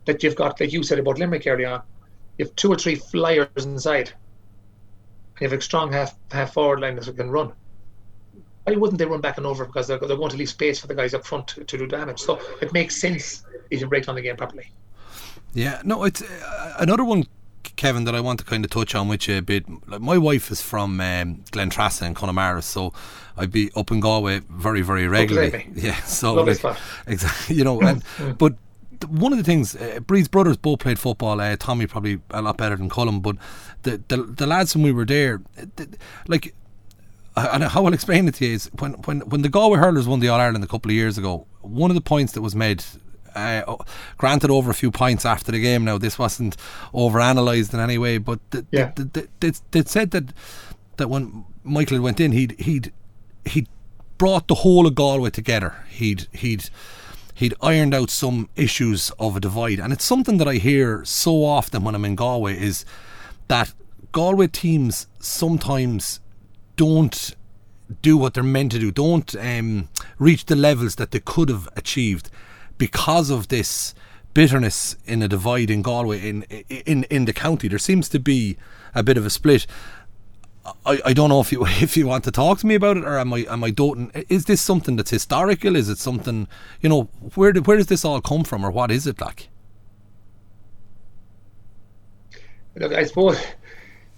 [0.05, 1.82] that you've got like you said about Limerick earlier
[2.38, 4.11] you have two or three flyers inside.
[5.40, 7.53] You have a strong half half forward line that can run
[8.64, 9.64] why wouldn't they run back and over?
[9.64, 11.86] Because they're, they're going to leave space for the guys up front to, to do
[11.86, 12.20] damage.
[12.20, 14.70] So it makes sense if you break down the game properly.
[15.55, 17.24] Yeah, no, it's uh, another one,
[17.77, 19.65] Kevin, that I want to kind of touch on with you a bit.
[19.89, 22.93] Like my wife is from um, Glentrasna in Connemara, so
[23.37, 25.69] I'd be up in Galway very, very regularly.
[25.75, 26.63] Yeah, so like,
[27.07, 28.37] exactly, you know, and, mm.
[28.39, 28.55] but
[29.09, 31.41] one of the things, uh, Breed's brothers both played football.
[31.41, 33.37] Uh, Tommy probably a lot better than Colin, but
[33.83, 35.43] the, the the lads when we were there,
[35.77, 35.89] the,
[36.29, 36.55] like
[37.37, 40.07] I and how I'll explain it to you is when, when, when the Galway Hurlers
[40.07, 42.55] won the All Ireland a couple of years ago, one of the points that was
[42.55, 42.85] made,
[43.35, 43.76] uh,
[44.16, 46.57] granted over a few points after the game now, this wasn't
[46.93, 48.91] over analysed in any way, but th- yeah.
[48.91, 50.33] th- th- they, they said that
[50.97, 52.93] that when Michael went in, he'd he'd
[53.45, 53.68] he'd
[54.18, 55.74] brought the whole of Galway together.
[55.89, 56.70] He'd he'd
[57.35, 61.45] he'd ironed out some issues of a divide, and it's something that I hear so
[61.45, 62.85] often when I'm in Galway is
[63.49, 63.72] that
[64.12, 66.20] Galway teams sometimes
[66.76, 67.35] don't
[68.01, 71.68] do what they're meant to do, don't um, reach the levels that they could have
[71.76, 72.30] achieved
[72.83, 73.95] because of this
[74.35, 77.68] bitterness in a divide in Galway in in in the county.
[77.68, 78.57] There seems to be
[78.93, 79.68] a bit of a split.
[80.85, 83.05] I, I don't know if you if you want to talk to me about it
[83.05, 84.11] or am I am I doting?
[84.28, 85.76] Is this something that's historical?
[85.76, 86.49] Is it something
[86.80, 87.03] you know
[87.37, 89.49] where where does this all come from or what is it like?
[92.74, 93.39] Look, I suppose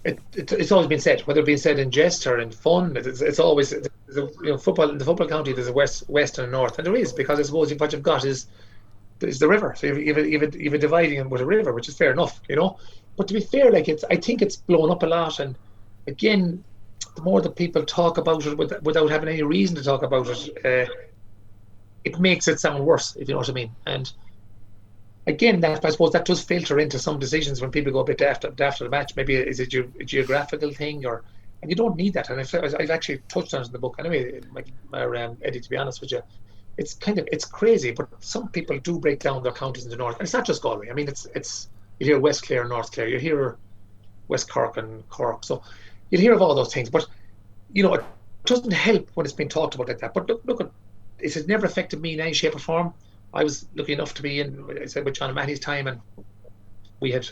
[0.05, 2.95] it, it, it's always been said, whether it being said in jest or in fun,
[2.95, 5.51] it's, it's always you know football in the football county.
[5.51, 8.03] There's a west, west and a north, and there is because I suppose what you've
[8.03, 8.45] got is
[9.21, 9.73] is the river.
[9.75, 12.77] So you've you've a dividing with a river, which is fair enough, you know.
[13.17, 15.55] But to be fair, like it's I think it's blown up a lot, and
[16.05, 16.63] again,
[17.15, 20.27] the more that people talk about it with, without having any reason to talk about
[20.29, 20.91] it, uh,
[22.03, 23.71] it makes it sound worse, if you know what I mean.
[23.87, 24.11] And
[25.27, 28.21] again, that I suppose that does filter into some decisions when people go a bit
[28.21, 29.15] after after the match.
[29.15, 31.23] Maybe is it a geographical thing, or
[31.61, 32.29] and you don't need that.
[32.29, 35.59] And I've, I've actually touched on it in the book anyway, my, my um, Eddie.
[35.59, 36.21] To be honest with you,
[36.77, 39.97] it's kind of it's crazy, but some people do break down their counties in the
[39.97, 40.89] north, and it's not just Galway.
[40.89, 41.69] I mean, it's it's
[41.99, 43.57] you hear West Clare, North Clare, you hear
[44.27, 45.63] West Cork and Cork, so
[46.09, 47.07] you hear of all those things, but
[47.73, 48.03] you know it
[48.45, 50.13] doesn't help when it's been talked about like that.
[50.13, 50.71] But look, look,
[51.19, 52.93] it has never affected me in any shape or form.
[53.35, 55.99] I was lucky enough to be in, I said, with John O'Mahony's time, and
[57.01, 57.27] we had,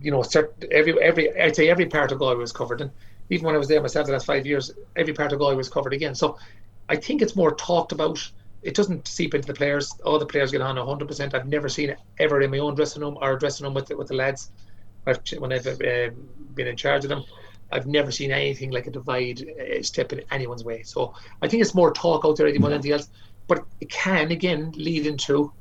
[0.00, 0.24] you know,
[0.70, 2.90] every every I'd say every part of Galway was covered, and
[3.28, 5.68] even when I was there myself the last five years, every part of Galway was
[5.68, 6.14] covered again.
[6.14, 6.38] So
[6.88, 8.18] I think it's more talked about.
[8.62, 9.90] It doesn't seep into the players.
[10.04, 11.34] All the players get on 100%.
[11.34, 13.96] I've never seen it ever in my own dressing room or dressing room with the,
[13.96, 14.50] with the lads
[15.38, 16.10] when I've uh,
[16.54, 17.24] been in charge of them.
[17.72, 20.82] I've never seen anything like a divide uh, step in anyone's way.
[20.82, 23.08] So I think it's more talk out there than anything else
[23.50, 25.52] but it can again lead into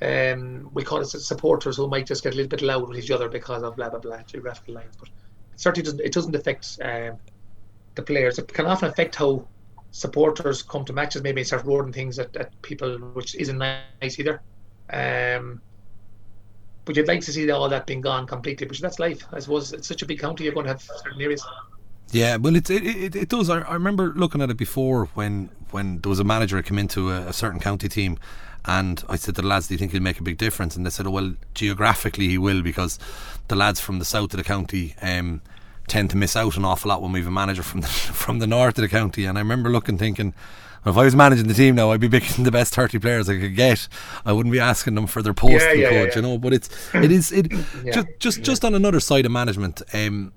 [0.00, 3.10] um, we call it supporters who might just get a little bit loud with each
[3.10, 4.94] other because of blah blah blah geographical lines.
[4.96, 5.08] But
[5.52, 7.18] it certainly doesn't it doesn't affect um,
[7.96, 8.38] the players.
[8.38, 9.44] It can often affect how
[9.90, 14.40] supporters come to matches, maybe start roaring things at, at people, which isn't nice either.
[14.92, 15.60] Um,
[16.84, 19.26] but you'd like to see all that being gone completely, but that's life.
[19.32, 21.44] I suppose it's such a big county, you're going to have certain areas.
[22.12, 23.48] Yeah, well, it it, it does.
[23.50, 26.78] I, I remember looking at it before when when there was a manager that came
[26.78, 28.18] into a, a certain county team,
[28.64, 30.84] and I said to the lads, "Do you think he'll make a big difference?" And
[30.84, 32.98] they said, oh, "Well, geographically he will because
[33.48, 35.42] the lads from the south of the county." Um,
[35.90, 37.88] tend to miss out an awful lot when we have a manager from the
[38.22, 39.24] from the north of the county.
[39.26, 40.32] And I remember looking, thinking,
[40.86, 43.38] if I was managing the team now, I'd be picking the best thirty players I
[43.38, 43.88] could get.
[44.24, 46.16] I wouldn't be asking them for their post yeah, yeah, coach, yeah.
[46.16, 46.38] you know.
[46.38, 47.50] But it's it is it
[47.92, 49.82] just just just on another side of management.
[49.92, 50.32] Um,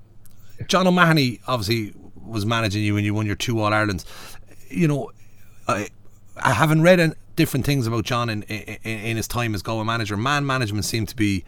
[0.68, 4.06] John O'Mahony obviously was managing you when you won your two All Irelands.
[4.70, 5.12] You know,
[5.68, 5.90] I
[6.38, 10.18] I haven't read different things about John in, in, in his time as Galway manager.
[10.18, 11.44] Man management seemed to be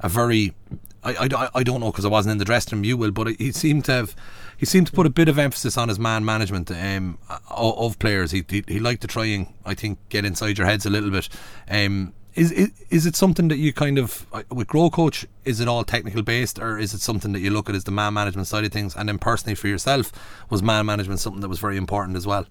[0.00, 0.54] a very
[1.02, 2.84] I, I, I don't know because I wasn't in the dressing room.
[2.84, 4.16] You will, but he seemed to have
[4.56, 8.30] he seemed to put a bit of emphasis on his man management um, of players.
[8.32, 11.10] He, he, he liked to try and I think get inside your heads a little
[11.10, 11.28] bit.
[11.70, 15.26] Um, is, is is it something that you kind of with Growcoach?
[15.44, 17.90] Is it all technical based, or is it something that you look at as the
[17.90, 18.96] man management side of things?
[18.96, 20.10] And then personally for yourself,
[20.48, 22.46] was man management something that was very important as well?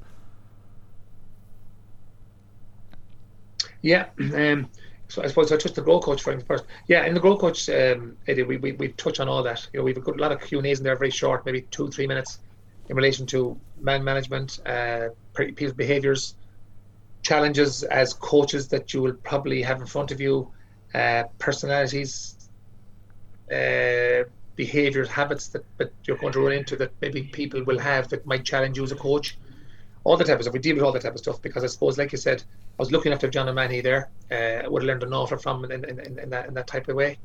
[3.82, 4.70] Yeah, um,
[5.08, 6.66] so I suppose I touched the Growcoach for first.
[6.88, 9.68] Yeah, in the Growcoach, um, Eddie, we, we, we touch on all that.
[9.74, 11.62] You know, we've got a lot of Q and A's in there, very short, maybe
[11.72, 12.40] two three minutes,
[12.90, 16.36] in relation to man management, uh, people's behaviours,
[17.22, 20.52] challenges as coaches that you will probably have in front of you,
[20.94, 22.36] uh, personalities,
[23.52, 24.24] uh,
[24.56, 28.26] behaviours, habits that, that you're going to run into that maybe people will have that
[28.26, 29.38] might challenge you as a coach
[30.04, 30.54] all the type of stuff.
[30.54, 32.82] We deal with all that type of stuff because I suppose, like you said, I
[32.82, 34.10] was looking after John O'Mahony there.
[34.32, 36.68] Uh, I would have learned an awful from in, in, in, in, that, in that
[36.68, 37.18] type of way.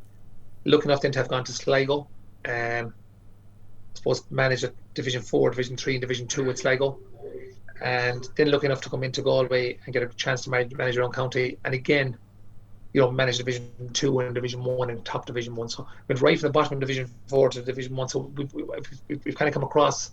[0.64, 2.08] Looking then to have gone to Sligo.
[2.44, 6.98] Um, I suppose managed at Division 4, Division 3, and Division 2 with Sligo.
[7.84, 11.04] And then lucky enough to come into Galway and get a chance to manage, your
[11.04, 11.58] own county.
[11.64, 12.16] And again,
[12.92, 15.68] you know, manage Division 2 and Division 1 and top Division 1.
[15.68, 18.08] So went right from the bottom of Division 4 to Division 1.
[18.08, 20.12] So we've, we've, we've kind of come across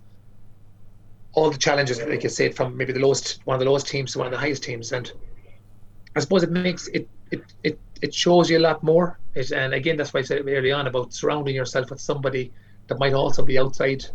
[1.34, 4.14] all the challenges, like you said, from maybe the lowest one of the lowest teams
[4.14, 5.12] to one of the highest teams, and
[6.16, 9.20] I suppose it makes it it it, it shows you a lot more.
[9.34, 12.52] It, and again, that's why I said early on about surrounding yourself with somebody
[12.88, 14.06] that might also be outside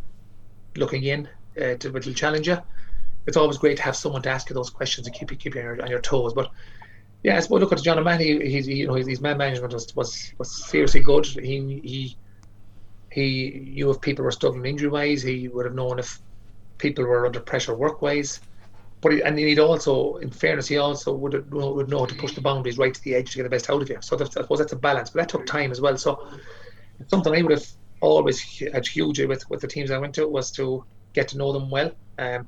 [0.76, 2.58] looking in uh, to to challenge you.
[3.26, 5.54] It's always great to have someone to ask you those questions and keep you keep
[5.54, 6.32] you on your, on your toes.
[6.32, 6.50] But
[7.22, 8.48] yeah, I suppose look at John O'Mahony.
[8.48, 11.26] He's you know his, his man management was, was was seriously good.
[11.26, 12.16] He he
[13.10, 16.20] he knew if people were struggling injury wise, he would have known if
[16.78, 18.40] people were under pressure work wise.
[19.00, 22.34] But he, and he'd also, in fairness, he also would would know how to push
[22.34, 23.98] the boundaries right to the edge to get the best out of you.
[24.00, 25.96] So that, I suppose that's a balance, but that took time as well.
[25.96, 26.28] So
[27.08, 27.66] something I would have
[28.00, 28.40] always
[28.72, 31.70] had hugely with with the teams I went to was to get to know them
[31.70, 31.92] well.
[32.18, 32.46] Um,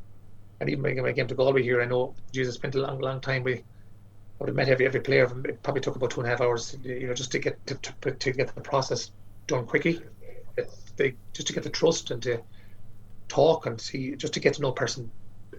[0.60, 3.20] and even when I came to Galway here, I know Jesus spent a long, long
[3.20, 3.42] time.
[3.44, 5.30] We I would have met every every player.
[5.44, 7.74] It probably took about two and a half hours, you know, just to get to,
[8.02, 9.10] to, to get the process
[9.46, 10.00] done quickly.
[10.96, 12.40] They, just to get the trust and to
[13.28, 15.10] talk and see just to get to know a person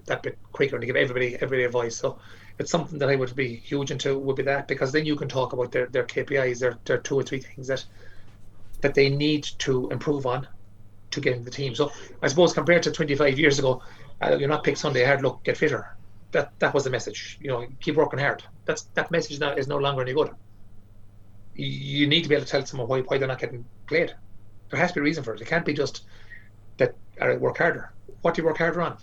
[0.05, 1.95] that bit quicker and to give everybody everybody a voice.
[1.95, 2.19] So
[2.57, 5.29] it's something that I would be huge into would be that because then you can
[5.29, 7.85] talk about their, their KPIs, their their two or three things that
[8.81, 10.47] that they need to improve on
[11.11, 11.75] to get the team.
[11.75, 11.91] So
[12.21, 13.81] I suppose compared to 25 years ago,
[14.21, 15.95] uh, you're not pick Sunday hard look get fitter.
[16.31, 17.37] That that was the message.
[17.41, 18.43] You know, keep working hard.
[18.65, 20.31] That's that message now is no longer any good.
[21.55, 24.13] You need to be able to tell someone why why they're not getting played.
[24.69, 25.41] There has to be a reason for it.
[25.41, 26.03] It can't be just
[26.77, 27.91] that are work harder.
[28.21, 28.97] What do you work harder on?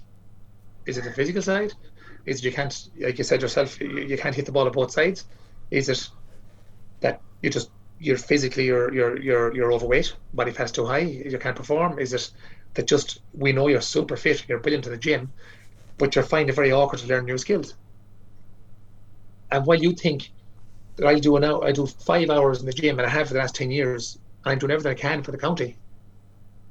[0.87, 1.73] Is it the physical side?
[2.25, 4.73] Is it you can't, like you said yourself, you, you can't hit the ball at
[4.73, 5.25] both sides?
[5.71, 6.09] Is it
[7.01, 11.39] that you just you're physically you're you're you're you're overweight, body fat's too high, you
[11.39, 11.99] can't perform?
[11.99, 12.31] Is it
[12.77, 15.33] that just we know you're super fit, you're brilliant in the gym,
[15.99, 17.74] but you're finding it very awkward to learn new skills?
[19.51, 20.33] And while you think
[20.97, 23.35] that I do now, I do five hours in the gym and I have for
[23.35, 25.79] the last ten years, and I'm doing everything I can for the county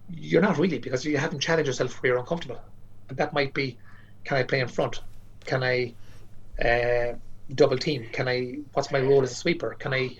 [0.09, 2.61] you're not really because you haven't challenged yourself where you're uncomfortable.
[3.09, 3.77] And that might be,
[4.23, 5.01] can I play in front?
[5.45, 5.93] Can I
[6.63, 7.15] uh,
[7.53, 8.07] double team?
[8.11, 8.59] Can I?
[8.73, 9.75] What's my role as a sweeper?
[9.79, 10.17] Can I?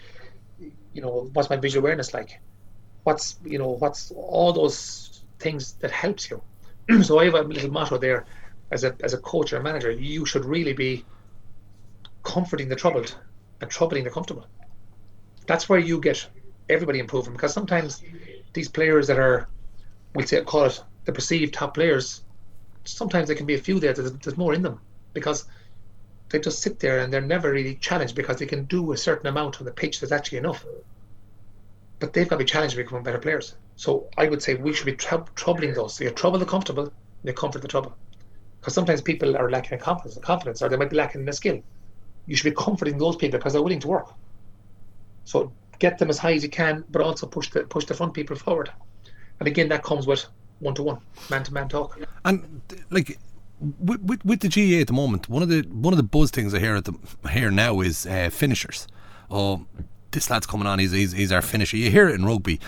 [0.93, 2.39] You know, what's my visual awareness like?
[3.03, 5.04] What's you know, what's all those
[5.39, 6.41] things that helps you.
[7.03, 8.25] so I have a little motto there,
[8.71, 11.05] as a as a coach or manager, you should really be
[12.23, 13.15] comforting the troubled
[13.61, 14.47] and troubling the comfortable.
[15.47, 16.27] That's where you get
[16.69, 18.01] everybody improving because sometimes
[18.53, 19.47] these players that are
[20.15, 22.23] we'll say call it the perceived top players,
[22.83, 24.79] sometimes there can be a few there that there's more in them
[25.13, 25.45] because
[26.29, 29.27] they just sit there and they're never really challenged because they can do a certain
[29.27, 30.65] amount on the pitch that's actually enough.
[31.99, 33.55] But they've got to be challenged to become better players.
[33.75, 35.95] So I would say we should be tr- troubling those.
[35.95, 36.91] So you trouble the comfortable,
[37.23, 37.95] you comfort the trouble.
[38.59, 41.33] Because sometimes people are lacking in confidence, confidence, or they might be lacking in a
[41.33, 41.61] skill.
[42.25, 44.13] You should be comforting those people because they're willing to work.
[45.23, 48.13] So get them as high as you can, but also push the push the front
[48.13, 48.71] people forward.
[49.39, 50.25] And again, that comes with
[50.59, 51.99] one to one, man to man talk.
[52.23, 53.17] And like
[53.59, 56.31] with, with, with, the GAA at the moment, one of the one of the buzz
[56.31, 56.93] things I hear at the
[57.31, 58.87] here now is uh, finishers.
[59.29, 59.65] Oh,
[60.15, 60.79] this lad's coming on.
[60.79, 61.77] He's, he's he's our finisher.
[61.77, 62.59] You hear it in rugby.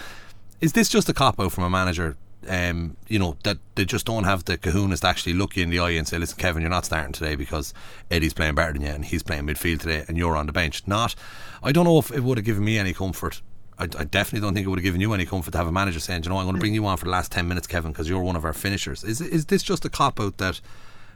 [0.61, 2.15] Is this just a cop out from a manager?
[2.47, 5.71] Um, you know that they just don't have the kahunas to actually look you in
[5.71, 7.73] the eye and say, "Listen, Kevin, you're not starting today because
[8.11, 10.83] Eddie's playing better than you and he's playing midfield today and you're on the bench."
[10.85, 11.15] Not.
[11.63, 13.41] I don't know if it would have given me any comfort
[13.79, 15.71] I, I, definitely don't think it would have given you any comfort to have a
[15.71, 17.67] manager saying, you know, I'm going to bring you on for the last 10 minutes,
[17.67, 19.03] Kevin, because you're one of our finishers.
[19.03, 20.61] Is, is this just a cop out that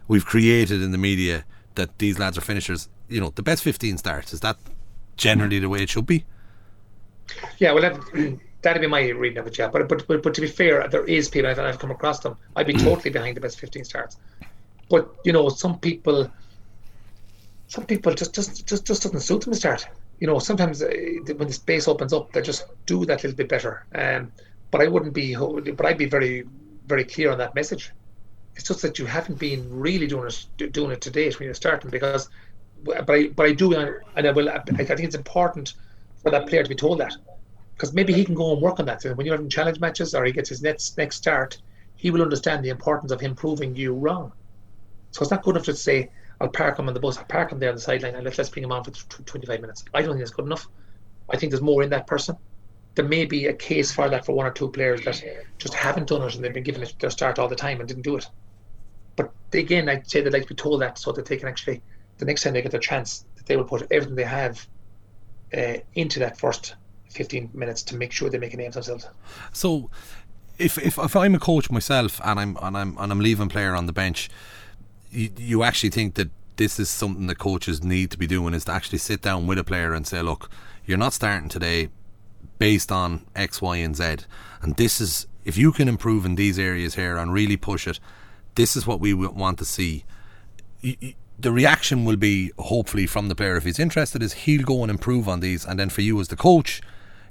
[0.07, 1.43] we've created in the media
[1.75, 2.87] that these lads are finishers?
[3.09, 4.31] You know, the best 15 starts.
[4.31, 4.57] Is that
[5.21, 6.25] generally the way it should be?
[7.59, 9.67] Yeah, well, that, that'd be my reading of it, yeah.
[9.67, 12.37] But, but, but, but to be fair, there is people, I've, I've come across them,
[12.55, 14.17] I'd be totally behind the best 15 starts.
[14.89, 16.29] But, you know, some people,
[17.67, 19.87] some people just, just, just, just doesn't suit them to start
[20.21, 20.87] you know, sometimes uh,
[21.35, 23.85] when the space opens up, they just do that little bit better.
[23.93, 24.31] Um,
[24.69, 26.43] but I wouldn't be, but I'd be very,
[26.85, 27.91] very clear on that message.
[28.55, 31.55] It's just that you haven't been really doing it, doing it to date when you're
[31.55, 32.29] starting because,
[32.83, 34.49] but I, but I do, and I will.
[34.49, 35.73] I think it's important
[36.21, 37.15] for that player to be told that
[37.73, 39.01] because maybe he can go and work on that.
[39.01, 41.57] So when you're having challenge matches or he gets his next next start,
[41.95, 44.31] he will understand the importance of him proving you wrong.
[45.11, 46.09] So it's not good enough to say,
[46.39, 48.37] I'll park him on the bus, I'll park him there on the sideline, and let's,
[48.37, 49.83] let's bring him on for 25 minutes.
[49.93, 50.67] I don't think that's good enough.
[51.29, 52.35] I think there's more in that person.
[52.95, 55.23] There may be a case for that for one or two players that
[55.57, 58.03] just haven't done it and they've been given their start all the time and didn't
[58.03, 58.27] do it.
[59.15, 61.81] But again, I'd say they'd like to be told that so that they can actually,
[62.21, 64.65] the next time they get their chance, they will put everything they have
[65.57, 66.75] uh, into that first
[67.09, 69.07] 15 minutes to make sure they make a name of themselves.
[69.51, 69.89] So,
[70.57, 73.73] if, if if I'm a coach myself and I'm and I'm and I'm leaving player
[73.73, 74.29] on the bench,
[75.09, 78.65] you, you actually think that this is something that coaches need to be doing is
[78.65, 80.49] to actually sit down with a player and say, look,
[80.85, 81.89] you're not starting today
[82.59, 84.17] based on X, Y, and Z.
[84.61, 87.99] And this is, if you can improve in these areas here and really push it,
[88.53, 90.05] this is what we want to see.
[91.41, 94.91] The reaction will be, hopefully, from the player if he's interested, is he'll go and
[94.91, 95.65] improve on these.
[95.65, 96.81] And then for you as the coach,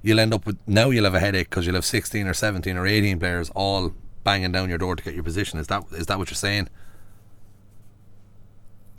[0.02, 2.76] you'll end up with now you'll have a headache because you'll have 16 or 17
[2.76, 3.94] or 18 players all
[4.24, 5.58] banging down your door to get your position.
[5.58, 6.68] Is that is that what you're saying?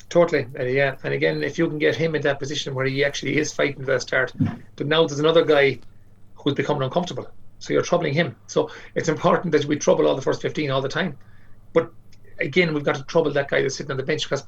[0.10, 0.96] Totally, yeah.
[1.04, 3.86] And again, if you can get him in that position where he actually is fighting
[3.86, 4.34] for that start,
[4.76, 5.80] but now there's another guy
[6.36, 7.28] who's becoming uncomfortable.
[7.60, 8.36] So you're troubling him.
[8.48, 11.18] So it's important that we trouble all the first 15 all the time.
[11.72, 11.94] But
[12.40, 14.44] again, we've got to trouble that guy that's sitting on the bench because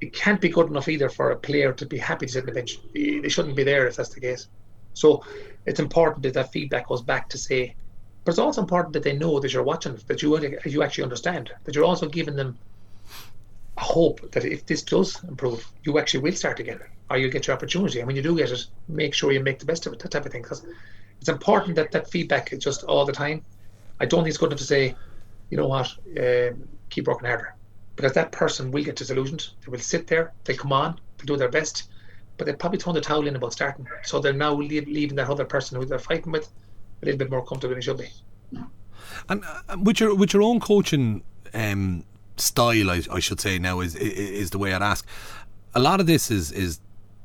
[0.00, 2.46] it can't be good enough either for a player to be happy to sit on
[2.46, 2.78] the bench.
[2.92, 4.48] They shouldn't be there if that's the case.
[4.94, 5.24] So
[5.64, 7.74] it's important that that feedback goes back to say,
[8.24, 11.50] but it's also important that they know that you're watching, that you you actually understand,
[11.64, 12.58] that you're also giving them
[13.76, 16.80] a hope that if this does improve, you actually will start again,
[17.10, 18.00] or you'll get your opportunity.
[18.00, 20.10] And when you do get it, make sure you make the best of it, that
[20.10, 20.42] type of thing.
[20.42, 20.64] Because
[21.20, 23.42] it's important that that feedback is just all the time.
[24.00, 24.94] I don't think it's good enough to say,
[25.50, 25.88] you know what,
[26.18, 26.52] uh,
[26.90, 27.54] keep working harder,
[27.96, 29.48] because that person will get disillusioned.
[29.64, 31.88] They will sit there, they'll come on, they'll do their best,
[32.36, 33.86] but they probably throw the towel in about starting.
[34.04, 36.50] So they're now leaving that other person who they're fighting with
[37.02, 38.08] a little bit more comfortable than they should be.
[39.28, 41.22] And uh, with your with your own coaching
[41.54, 42.04] um,
[42.36, 45.06] style, I, I should say now, is, is the way I'd ask.
[45.74, 46.80] A lot of this is is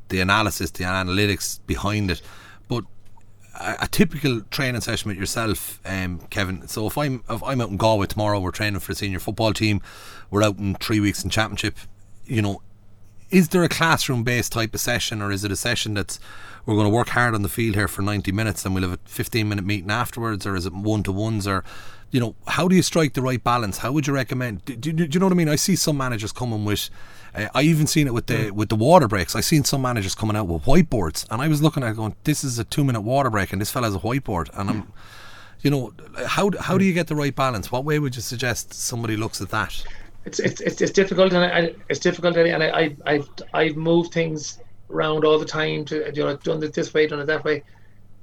[0.09, 2.21] the analysis, the analytics behind it,
[2.67, 2.85] but
[3.61, 6.67] a, a typical training session with yourself, um, Kevin.
[6.67, 9.53] So if I'm if I'm out in Galway tomorrow, we're training for the senior football
[9.53, 9.81] team.
[10.29, 11.77] We're out in three weeks in championship.
[12.25, 12.61] You know,
[13.29, 16.19] is there a classroom based type of session, or is it a session that's
[16.65, 18.93] we're going to work hard on the field here for 90 minutes and we'll have
[18.93, 21.63] a 15 minute meeting afterwards, or is it one to ones, or
[22.11, 23.79] you know, how do you strike the right balance?
[23.79, 24.65] How would you recommend?
[24.65, 25.49] Do, do, do you know what I mean?
[25.49, 26.89] I see some managers coming with.
[27.33, 28.51] Uh, I even seen it with the mm.
[28.51, 29.35] with the water breaks.
[29.35, 32.15] I seen some managers coming out with whiteboards, and I was looking at it going,
[32.23, 34.93] "This is a two minute water break, and this fella has a whiteboard." And I'm,
[35.61, 35.93] you know,
[36.27, 37.71] how how do you get the right balance?
[37.71, 39.83] What way would you suggest somebody looks at that?
[40.25, 44.13] It's it's it's, it's difficult, and I, it's difficult, and I, I I've I've moved
[44.13, 44.59] things
[44.89, 47.63] around all the time to you know done it this way, done it that way.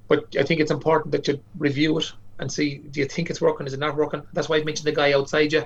[0.06, 3.40] But I think it's important that you review it and see do you think it's
[3.40, 4.22] working, is it not working?
[4.32, 5.64] That's why I mentioned the guy outside you.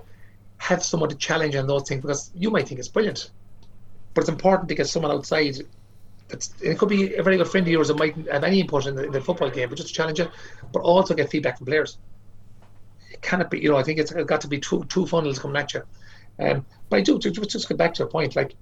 [0.69, 3.31] Have someone to challenge on those things because you might think it's brilliant,
[4.15, 5.57] but it's important to get someone outside.
[6.63, 8.95] It could be a very good friend of yours that might have any input in
[8.95, 10.31] the, in the football game, but just challenge it,
[10.73, 11.99] but also get feedback from players.
[13.11, 15.57] It cannot be, you know, I think it's got to be two two funnels coming
[15.57, 15.83] at you.
[16.39, 18.55] Um, but I do just, just get back to a point like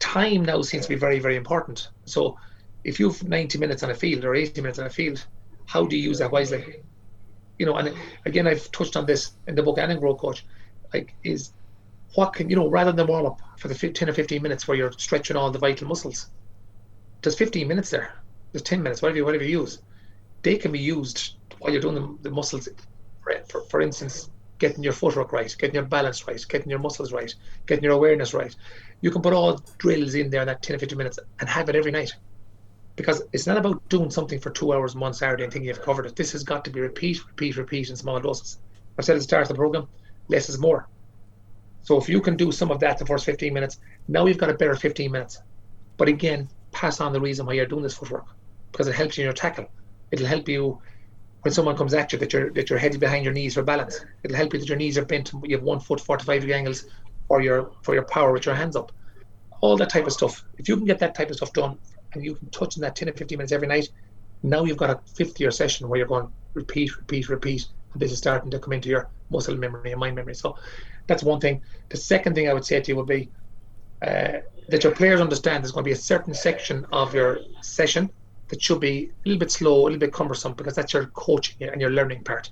[0.00, 1.88] time now seems to be very very important.
[2.04, 2.36] So
[2.84, 5.24] if you've 90 minutes on a field or 80 minutes on a field,
[5.66, 6.82] how do you use that wisely?
[7.62, 7.94] you know, and
[8.24, 10.42] again, I've touched on this in the book and in Growcoach,
[10.92, 11.52] like is
[12.14, 14.76] what can you know rather than warm up for the 10 or 15 minutes where
[14.76, 16.30] you're stretching all the vital muscles.
[17.22, 18.12] There's 15 minutes there.
[18.52, 19.80] There's 10 minutes, whatever you, whatever you use.
[20.42, 22.68] They can be used while you're doing the, the muscles.
[23.22, 24.28] For, for, for instance,
[24.58, 27.34] getting your footwork right, getting your balance right, getting your muscles right,
[27.66, 28.54] getting your awareness right.
[29.00, 31.68] You can put all drills in there in that 10 or 15 minutes and have
[31.68, 32.14] it every night.
[32.94, 36.06] Because it's not about doing something for two hours one Saturday and thinking you've covered
[36.06, 36.14] it.
[36.14, 38.58] This has got to be repeat, repeat, repeat in small doses.
[38.98, 39.88] I said at the start of the program,
[40.28, 40.88] less is more.
[41.82, 44.50] So if you can do some of that the first 15 minutes, now you've got
[44.50, 45.42] a better 15 minutes.
[45.96, 48.26] But again, pass on the reason why you're doing this footwork
[48.70, 49.66] because it helps you in your tackle.
[50.10, 50.80] It'll help you
[51.42, 54.04] when someone comes at you that you're that you're headed behind your knees for balance.
[54.22, 55.32] It'll help you that your knees are bent.
[55.44, 56.84] You have one foot 45 degree angles
[57.28, 58.92] for your for your power with your hands up.
[59.60, 60.44] All that type of stuff.
[60.58, 61.78] If you can get that type of stuff done
[62.14, 63.88] and you can touch in that 10 or 15 minutes every night,
[64.42, 68.12] now you've got a 50 year session where you're going repeat, repeat, repeat, and this
[68.12, 70.34] is starting to come into your muscle memory and mind memory.
[70.34, 70.56] So
[71.06, 71.62] that's one thing.
[71.88, 73.30] The second thing I would say to you would be
[74.02, 78.10] uh, that your players understand there's going to be a certain section of your session
[78.48, 81.68] that should be a little bit slow, a little bit cumbersome, because that's your coaching
[81.68, 82.50] and your learning part.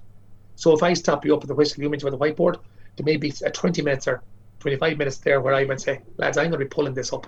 [0.56, 2.56] So if I stop you up at the whistle, you mentioned with the whiteboard,
[2.96, 4.22] there may be a 20 minutes or
[4.60, 7.26] 25 minutes there where I might say, lads, I'm going to be pulling this up.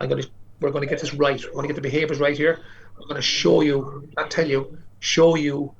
[0.00, 0.28] I'm going to,
[0.60, 1.42] we're going to get this right.
[1.44, 2.60] We're going to get the behaviours right here.
[2.98, 5.74] We're going to show you, not tell you, show you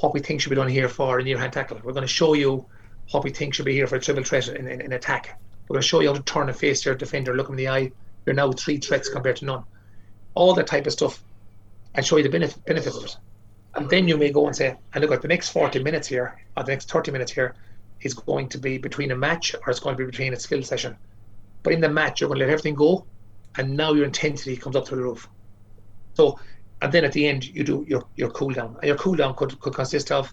[0.00, 1.80] what we think should be done here for a near hand tackle.
[1.82, 2.66] We're going to show you
[3.10, 5.40] what we think should be here for a triple threat in, in, in attack.
[5.68, 7.58] We're going to show you how to turn and face your defender, look him in
[7.58, 7.92] the eye.
[8.24, 9.64] You're now three threats compared to none.
[10.34, 11.22] All that type of stuff
[11.94, 13.16] and show you the benefit, benefits of it.
[13.74, 16.38] And then you may go and say, and look at the next 40 minutes here,
[16.56, 17.54] or the next 30 minutes here,
[18.02, 20.62] is going to be between a match or it's going to be between a skill
[20.62, 20.96] session.
[21.62, 23.06] But in the match, you're going to let everything go,
[23.56, 25.28] and now your intensity comes up to the roof.
[26.14, 26.38] So,
[26.82, 28.76] and then at the end, you do your your cool down.
[28.80, 30.32] And your cool down could, could consist of,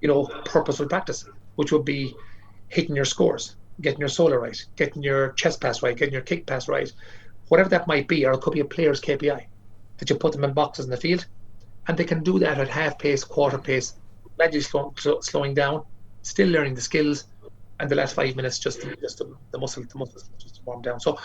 [0.00, 1.24] you know, purposeful practice,
[1.56, 2.14] which would be
[2.68, 6.46] hitting your scores, getting your solo right, getting your chest pass right, getting your kick
[6.46, 6.90] pass right,
[7.48, 9.44] whatever that might be, or it could be a player's KPI
[9.98, 11.26] that you put them in boxes in the field,
[11.86, 13.94] and they can do that at half pace, quarter pace,
[14.36, 15.84] gradually slow, slow, slowing down,
[16.22, 17.26] still learning the skills,
[17.78, 20.80] and the last five minutes just just the, the muscle the muscles just to warm
[20.80, 20.98] down.
[21.00, 21.18] So,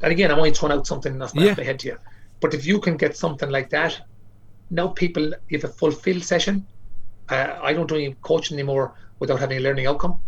[0.00, 1.62] and again, I'm only throwing out something that's not yeah.
[1.62, 1.98] head to you,
[2.44, 3.98] but if you can get something like that,
[4.68, 6.66] now people if a fulfilled session.
[7.30, 10.20] Uh, I don't do any coaching anymore without having a learning outcome.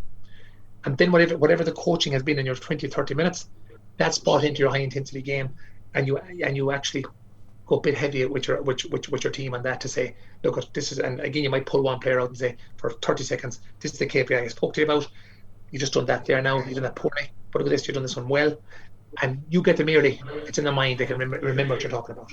[0.87, 3.51] And then whatever whatever the coaching has been in your 20, 30 minutes,
[3.99, 5.51] that's bought into your high intensity game,
[5.93, 7.05] and you and you actually
[7.67, 10.17] go a bit heavier with your with, with, with your team on that to say,
[10.43, 13.25] look, this is and again you might pull one player out and say for 30
[13.25, 15.07] seconds, this is the KPI I spoke to you about.
[15.71, 16.65] You just done that there now.
[16.65, 18.57] You done that poorly, but look at this, you've done this one well,
[19.23, 20.21] and you get them early.
[20.47, 22.33] It's in the mind; they can rem- remember what you're talking about.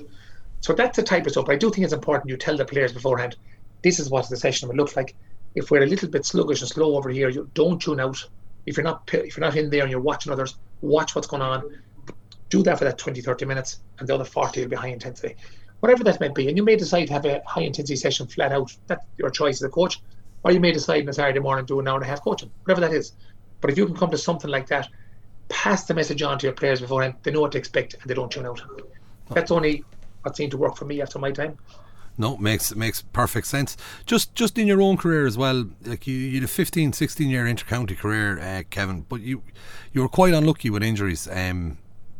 [0.62, 1.50] So that's the type of stuff.
[1.50, 3.36] I do think it's important you tell the players beforehand.
[3.84, 5.16] This is what the session will look like.
[5.56, 8.18] If we're a little bit sluggish and slow over here, you don't tune out.
[8.66, 11.42] If you're not if you're not in there and you're watching others, watch what's going
[11.42, 11.64] on
[12.54, 15.36] do that for that 20, 30 minutes, and the other 40 will be high intensity.
[15.80, 16.48] Whatever that might be.
[16.48, 18.72] And you may decide to have a high intensity session flat out.
[18.86, 20.00] That's your choice as a coach.
[20.44, 22.52] Or you may decide on a Saturday morning do an hour and a half coaching,
[22.64, 23.14] whatever that is.
[23.60, 24.88] But if you can come to something like that,
[25.54, 27.14] pass the message on to your players beforehand.
[27.24, 28.62] They know what to expect and they don't tune out.
[29.30, 29.86] That's only
[30.24, 31.58] what seemed to work for me after my time.
[32.18, 33.76] No, makes makes perfect sense.
[34.06, 37.30] Just just in your own career as well, like you, you had a 15, 16
[37.30, 39.44] year intercounty career, uh, Kevin, but you
[39.94, 41.28] you were quite unlucky with injuries.
[41.32, 41.78] Um,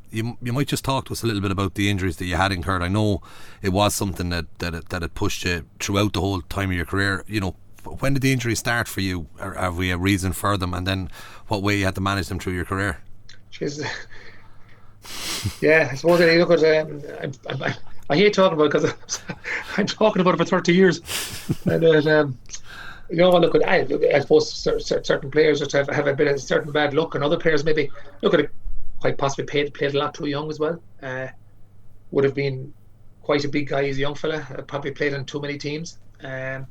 [0.10, 2.36] you, you might just talk to us a little bit about the injuries that you
[2.36, 2.84] had incurred.
[2.84, 3.22] I know
[3.62, 6.76] it was something that that it, that had pushed you throughout the whole time of
[6.76, 7.24] your career.
[7.28, 7.56] You know,
[8.00, 9.28] when did the injuries start for you?
[9.40, 10.74] Or have we a reason for them?
[10.74, 11.10] And then
[11.48, 13.00] what way you had to manage them through your career?
[13.54, 13.86] Jeez.
[15.62, 17.02] yeah, I suppose I look at um,
[17.48, 17.76] I, I,
[18.10, 19.20] I, hate talking about because
[19.78, 21.02] I'm talking about it for 30 years.
[21.66, 22.38] and um,
[23.10, 26.72] you know, look at I, I suppose certain players have, have a bit of certain
[26.72, 27.92] bad luck, and other players maybe
[28.22, 28.52] look at it
[29.00, 30.82] quite possibly played played a lot too young as well.
[31.02, 31.28] Uh,
[32.12, 32.74] would have been
[33.22, 34.48] quite a big guy as a young fella.
[34.58, 36.00] Uh, probably played on too many teams.
[36.24, 36.66] Um,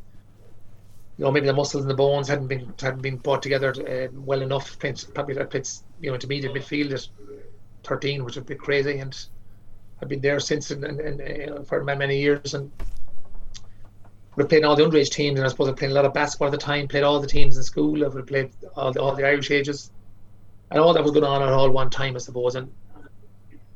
[1.19, 4.09] you know, maybe the muscles and the bones hadn't been hadn't been brought together uh,
[4.13, 4.79] well enough.
[4.79, 5.69] Probably played
[6.01, 7.09] you know intermediate midfield at
[7.85, 9.17] 13, which would be crazy, and
[10.01, 12.71] I've been there since and, and, and uh, for many many years and.
[14.35, 16.49] We've played all the underage teams, and I suppose I played a lot of basketball
[16.49, 16.89] at the time.
[16.89, 18.03] Played all the teams in school.
[18.03, 19.91] I've played all the, all the Irish ages
[20.73, 22.73] and all that was going on at all one time, I suppose, and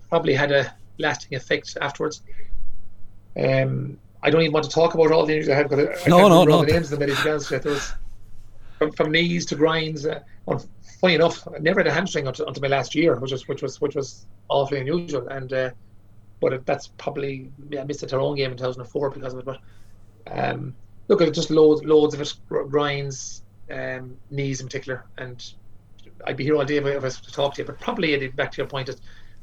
[0.09, 2.23] probably had a lasting effect afterwards.
[3.37, 6.09] Um, I don't even want to talk about all the injuries I had because I,
[6.09, 6.65] no, can't no, no.
[6.65, 7.09] the names of them.
[7.09, 7.95] There was
[8.77, 10.05] from, from knees to grinds.
[10.05, 10.21] Uh,
[11.01, 13.63] funny enough, I never had a hamstring until, until my last year, which was which
[13.63, 15.29] was which was awfully unusual.
[15.29, 15.71] And uh,
[16.41, 19.45] but it, that's probably yeah, I missed a Tyrone game in 2004 because of it.
[19.45, 19.61] But
[20.27, 20.75] um,
[21.07, 25.53] look at it, just loads loads of it, grinds, um, knees in particular, and
[26.27, 27.67] I'd be here all day if I was to talk to you.
[27.67, 29.01] But probably, back to your point, is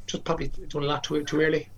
[0.08, 1.70] just probably doing a lot too too early.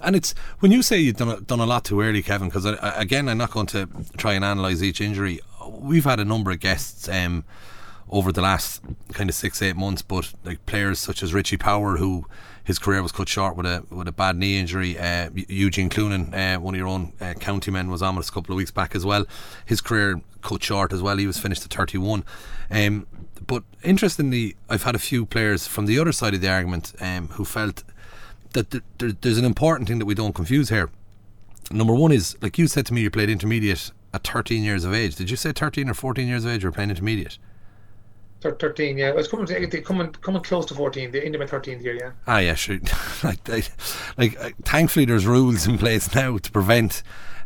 [0.00, 2.48] And it's when you say you've done a, done a lot too early, Kevin.
[2.48, 5.40] Because again, I'm not going to try and analyze each injury.
[5.68, 7.44] we've had a number of guests um,
[8.10, 8.80] over the last
[9.12, 12.26] kind of six eight months, but like players such as Richie Power, who
[12.62, 14.98] his career was cut short with a with a bad knee injury.
[14.98, 18.28] Uh, Eugene Cloonan, uh, one of your own uh, county men, was on with us
[18.28, 19.26] a couple of weeks back as well.
[19.64, 21.16] His career cut short as well.
[21.16, 22.24] He was finished at 31.
[22.70, 23.06] Um,
[23.46, 27.28] but interestingly, I've had a few players from the other side of the argument um,
[27.28, 27.84] who felt
[28.52, 30.90] that th- there, there's an important thing that we don't confuse here.
[31.70, 34.94] Number one is, like you said to me, you played intermediate at 13 years of
[34.94, 35.16] age.
[35.16, 37.38] Did you say 13 or 14 years of age you were playing intermediate?
[38.40, 39.08] 13, yeah.
[39.08, 41.94] It was coming, to, coming, coming close to 14, the end of my 13th year,
[41.94, 42.12] yeah.
[42.26, 42.78] Ah, yeah, sure.
[43.24, 43.70] like, like,
[44.16, 47.02] like, uh, thankfully, there's rules in place now to prevent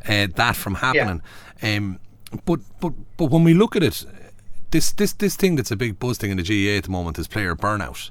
[0.07, 1.23] uh, that from happening.
[1.63, 1.77] Yeah.
[1.77, 1.99] Um,
[2.45, 4.05] but, but, but when we look at it,
[4.71, 7.19] this, this, this thing that's a big buzz thing in the GAA at the moment
[7.19, 8.11] is player burnout.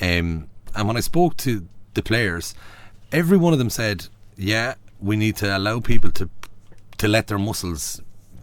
[0.00, 2.54] Um, and when I spoke to the players,
[3.12, 6.28] every one of them said, "Yeah, we need to allow people to
[6.98, 8.00] to let their muscles,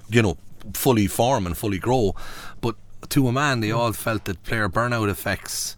[0.09, 0.37] you know,
[0.73, 2.15] fully form and fully grow."
[2.61, 2.75] But
[3.09, 5.75] to a man, they all felt that player burnout affects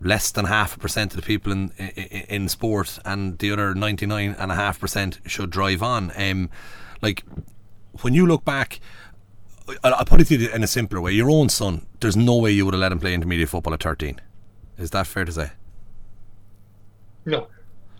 [0.00, 3.74] less than half a percent of the people in, in, in sport, and the other
[3.74, 6.12] ninety nine and a half percent should drive on.
[6.16, 6.50] Um,
[7.00, 7.24] like
[8.00, 8.80] when you look back.
[9.84, 11.12] I'll put it to you in a simpler way.
[11.12, 13.82] Your own son, there's no way you would have let him play intermediate football at
[13.82, 14.20] 13.
[14.76, 15.52] Is that fair to say?
[17.24, 17.48] No,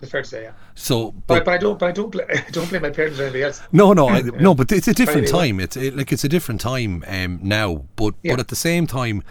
[0.00, 0.52] it's fair to say, yeah.
[0.74, 3.22] So, but, but, but I don't, but I don't, I don't blame my parents or
[3.22, 3.62] anybody else.
[3.70, 4.30] No, no, I, yeah.
[4.40, 4.54] no.
[4.54, 5.60] But it's a different time.
[5.60, 7.84] It's it, like it's a different time um, now.
[7.96, 8.32] But yeah.
[8.32, 9.22] but at the same time,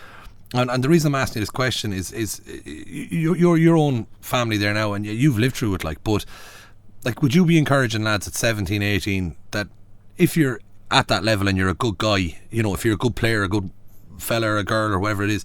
[0.53, 4.57] and, and the reason I'm asking this question is is your your your own family
[4.57, 5.83] there now, and you've lived through it.
[5.83, 6.25] Like, but
[7.03, 9.67] like, would you be encouraging lads at 17, 18 that
[10.17, 12.97] if you're at that level and you're a good guy, you know, if you're a
[12.97, 13.71] good player, a good
[14.17, 15.43] fella, or a girl, or whatever it is,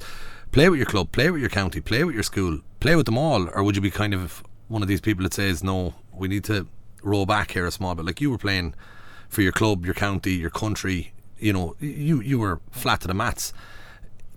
[0.52, 3.18] play with your club, play with your county, play with your school, play with them
[3.18, 6.28] all, or would you be kind of one of these people that says no, we
[6.28, 6.66] need to
[7.02, 8.74] roll back here a small bit, like you were playing
[9.28, 13.14] for your club, your county, your country, you know, you you were flat to the
[13.14, 13.52] mats.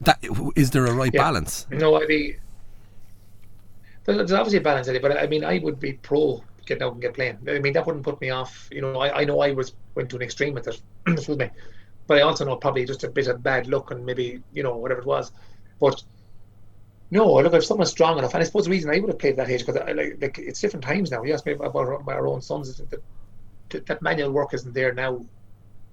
[0.02, 0.24] That
[0.56, 1.22] is there a right yeah.
[1.22, 1.68] balance?
[1.72, 2.38] No, I mean,
[4.06, 7.02] there's obviously a balance, Eddie, but I mean, I would be pro getting out and
[7.02, 7.38] get playing.
[7.48, 8.70] I mean, that wouldn't put me off.
[8.72, 10.82] You know, I, I know I was went to an extreme with it.
[11.08, 11.50] excuse me,
[12.08, 14.76] but I also know probably just a bit of bad luck and maybe you know
[14.78, 15.32] whatever it was.
[15.80, 16.02] But
[17.12, 19.38] no, look, if someone's strong enough, and I suppose the reason I would have played
[19.38, 21.24] that age because like, like it's different times now.
[21.24, 22.82] You asked me about our own sons.
[23.70, 25.26] That, that manual work isn't there now.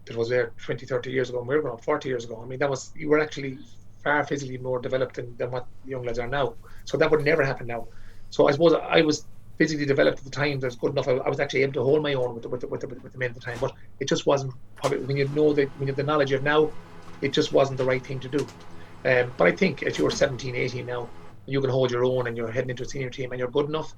[0.04, 2.40] That was there 20, 30 years ago, and we were growing 40 years ago.
[2.42, 3.58] I mean, that was you were actually
[4.04, 6.54] far physically more developed than, than what young lads are now.
[6.84, 7.88] So that would never happen now.
[8.30, 9.26] So I suppose I was
[9.58, 11.08] physically developed at the time that's good enough.
[11.08, 12.88] I, I, was actually able to hold my own with the, with the, with the,
[12.88, 15.68] with the men at the time, but it just wasn't probably when you know that
[15.78, 16.70] when you have the knowledge of now,
[17.22, 18.46] it just wasn't the right thing to do.
[19.06, 21.08] Um, but I think if you're 17, 18 now,
[21.46, 23.68] you can hold your own and you're heading into a senior team and you're good
[23.68, 23.94] enough,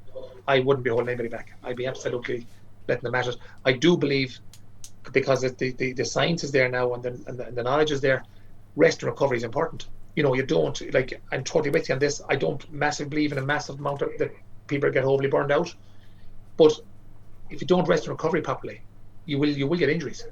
[0.47, 1.57] I wouldn't be holding anybody back.
[1.65, 2.47] I'd be absolutely
[2.89, 3.37] letting them at it.
[3.65, 4.39] I do believe,
[5.13, 7.91] because the, the, the science is there now and the, and the, and the knowledge
[7.91, 8.23] is there,
[8.77, 9.87] rest and recovery is important.
[10.15, 12.21] You know, you don't, like, I'm totally with you on this.
[12.29, 14.31] I don't massively believe in a massive amount of that
[14.67, 15.75] people get overly burned out.
[16.59, 16.79] But
[17.49, 18.83] if you don't rest and recovery properly,
[19.25, 20.27] you will you will get injuries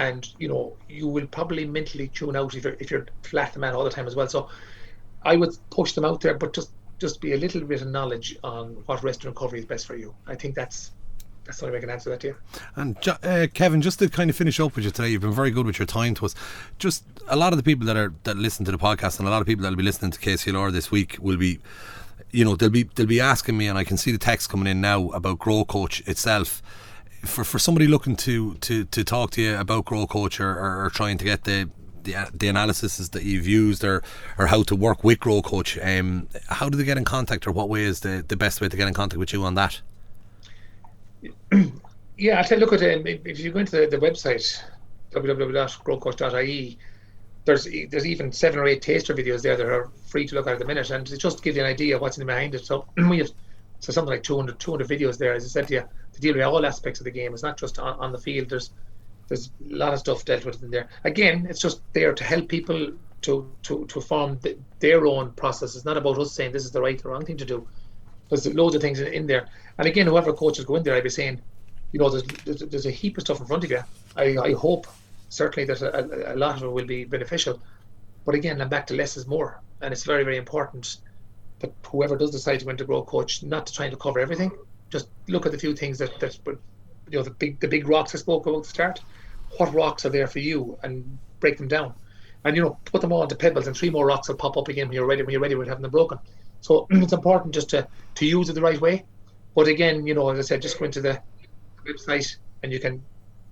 [0.00, 3.60] and you know you will probably mentally tune out if you're if you're flat the
[3.60, 4.26] man all the time as well.
[4.26, 4.48] So
[5.22, 8.36] I would push them out there, but just just be a little bit of knowledge
[8.42, 10.14] on what rest and recovery is best for you.
[10.26, 10.92] I think that's
[11.44, 12.36] that's the only way I can answer that to you.
[12.76, 15.50] And uh, Kevin, just to kind of finish up with you today, you've been very
[15.50, 16.34] good with your time to us.
[16.78, 19.30] Just a lot of the people that are that listen to the podcast and a
[19.30, 21.60] lot of people that will be listening to KCLR this week will be
[22.30, 24.66] you know they'll be they'll be asking me and I can see the text coming
[24.66, 26.62] in now about Growcoach itself
[27.24, 31.18] for for somebody looking to to to talk to you about Growcoach or, or, trying
[31.18, 31.68] to get the
[32.02, 34.02] the, the analysis that you've used or
[34.38, 37.68] or how to work with Growcoach, um, how do they get in contact or what
[37.68, 39.80] way is the, the best way to get in contact with you on that?
[42.16, 44.62] Yeah, I'll look at um, if you go into the, the website
[45.12, 46.78] www.growcoach.ie
[47.44, 50.54] there's there's even seven or eight taster videos there that are free to look at
[50.54, 52.64] at the minute and it just gives you an idea of what's in behind it
[52.64, 53.30] so we have
[53.80, 56.44] so something like 200 200 videos there as I said to you to deal with
[56.44, 58.70] all aspects of the game it's not just on, on the field there's
[59.30, 60.88] there's a lot of stuff dealt with in there.
[61.04, 62.92] Again, it's just there to help people
[63.22, 65.76] to to to form the, their own process.
[65.76, 67.66] It's not about us saying this is the right or wrong thing to do.
[68.28, 69.48] There's loads of things in, in there.
[69.78, 71.40] And again, whoever coaches go in there, I'd be saying,
[71.92, 73.80] you know, there's, there's, there's a heap of stuff in front of you.
[74.16, 74.86] I, I hope
[75.28, 77.60] certainly that a, a lot of it will be beneficial.
[78.24, 80.96] But again, I'm back to less is more, and it's very very important
[81.60, 84.50] that whoever does decide to go into Growcoach, not to try to cover everything.
[84.90, 88.14] Just look at the few things that that you know the big the big rocks
[88.14, 89.00] I spoke about at the start
[89.56, 91.94] what rocks are there for you and break them down.
[92.44, 94.68] And you know, put them all into pebbles and three more rocks will pop up
[94.68, 96.18] again when you're ready when you're ready with having them broken.
[96.60, 97.86] So it's important just to,
[98.16, 99.04] to use it the right way.
[99.54, 101.20] But again, you know, as I said, just go into the
[101.86, 103.02] website and you can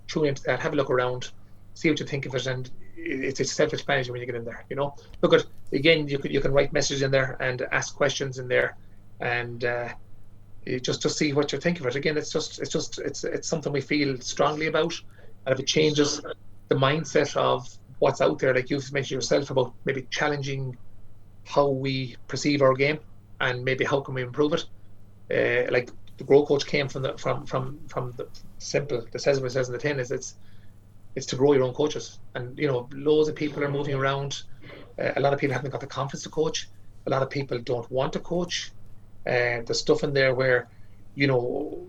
[0.06, 1.31] tune into that, have a look around,
[1.74, 4.65] see what you think of it, and it's, it's self-explanatory when you get in there.
[4.70, 7.94] You know, look at again, you can you can write messages in there and ask
[7.94, 8.77] questions in there,
[9.20, 9.89] and uh,
[10.77, 11.97] just to see what you think of it.
[11.97, 14.95] Again, it's just it's just it's it's something we feel strongly about,
[15.47, 16.20] and if it changes
[16.69, 17.66] the mindset of
[17.99, 20.77] what's out there, like you've mentioned yourself about maybe challenging
[21.47, 22.99] how we perceive our game
[23.40, 24.65] and maybe how can we improve it.
[25.31, 28.28] Uh, like the Growcoach came from the from from from the
[28.59, 30.35] simple the says what it says in the tin is it's
[31.15, 32.19] it's to grow your own coaches.
[32.35, 34.43] And you know loads of people are moving around.
[34.99, 36.69] Uh, a lot of people haven't got the confidence to coach.
[37.07, 38.73] A lot of people don't want to coach
[39.29, 40.69] uh, there's stuff in there where
[41.15, 41.87] you know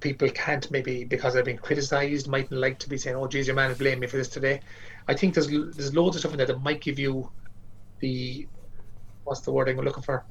[0.00, 3.56] people can't maybe because they've been criticized mightn't like to be saying oh geez your
[3.56, 4.60] man blame me for this today
[5.08, 7.30] I think there's there's loads of stuff in there that might give you
[8.00, 8.46] the
[9.24, 10.24] what's the word I'm looking for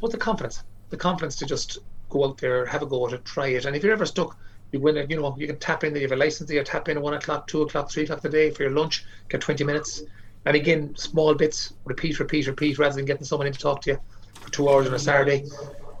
[0.00, 1.78] what the confidence the confidence to just
[2.08, 3.64] go out there, have a go at it, try it.
[3.64, 4.38] And if you're ever stuck,
[4.72, 5.10] you win it.
[5.10, 5.94] You know, you can tap in.
[5.94, 6.50] You have a license.
[6.50, 9.04] You tap in at one o'clock, two o'clock, three o'clock today for your lunch.
[9.28, 10.02] Get 20 minutes.
[10.44, 13.92] And again, small bits, repeat, repeat, repeat, rather than getting someone in to talk to
[13.92, 13.98] you
[14.40, 15.44] for two hours on a Saturday.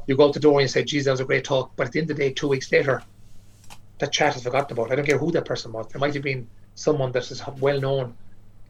[0.06, 1.86] You go out the door and you say, "Geez, that was a great talk." But
[1.86, 3.02] at the end of the day, two weeks later,
[3.98, 4.92] that chat is forgotten about.
[4.92, 5.86] I don't care who that person was.
[5.94, 8.14] It might have been someone that is well known,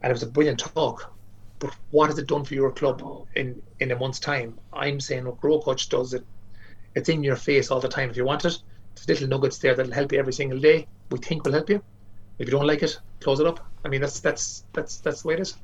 [0.03, 1.13] and it was a brilliant talk.
[1.59, 4.59] But what has it done for your club in in a month's time?
[4.73, 6.25] I'm saying what Growcoach does it
[6.97, 8.59] it's in your face all the time if you want it.
[9.07, 10.89] There's little nuggets there that'll help you every single day.
[11.11, 11.83] We think will help you.
[12.39, 13.65] If you don't like it, close it up.
[13.85, 15.57] I mean, that's that's that's that's the way it is.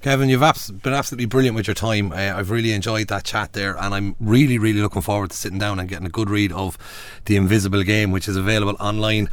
[0.00, 2.12] Kevin, you've abs- been absolutely brilliant with your time.
[2.12, 5.58] Uh, I've really enjoyed that chat there, and I'm really, really looking forward to sitting
[5.58, 6.78] down and getting a good read of
[7.24, 9.28] The Invisible Game, which is available online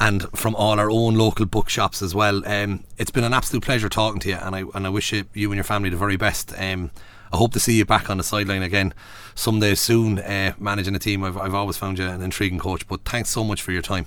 [0.00, 2.44] and from all our own local bookshops as well.
[2.48, 5.24] Um, it's been an absolute pleasure talking to you, and I and I wish you,
[5.34, 6.52] you and your family the very best.
[6.58, 6.90] Um,
[7.32, 8.94] I hope to see you back on the sideline again
[9.36, 11.22] someday soon, uh, managing a team.
[11.22, 14.06] I've, I've always found you an intriguing coach, but thanks so much for your time.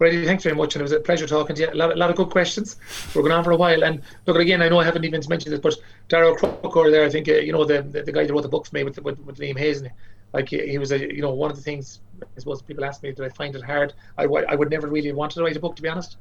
[0.00, 1.70] Brady, thanks very much, and it was a pleasure talking to you.
[1.70, 2.76] A lot, a lot of good questions.
[3.14, 4.62] We're going on for a while, and look again.
[4.62, 5.76] I know I haven't even mentioned this, but
[6.08, 8.48] Daryl Crocker there, I think uh, you know the, the, the guy that wrote the
[8.48, 9.90] books made with with, with Liam Hayes, and
[10.32, 12.00] like he, he, was a you know one of the things.
[12.22, 13.92] I suppose people ask me, did I find it hard?
[14.16, 16.16] I, I would never really wanted to write a book, to be honest.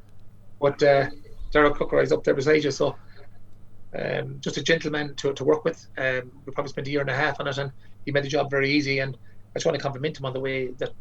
[0.60, 1.10] But uh,
[1.53, 2.97] Daryl Crocker is up there beside you, so
[3.97, 5.88] um, just a gentleman to, to work with.
[5.97, 7.72] Um, we probably spent a year and a half on it, and
[8.03, 8.99] he made the job very easy.
[8.99, 10.91] And I just want to compliment him on the way that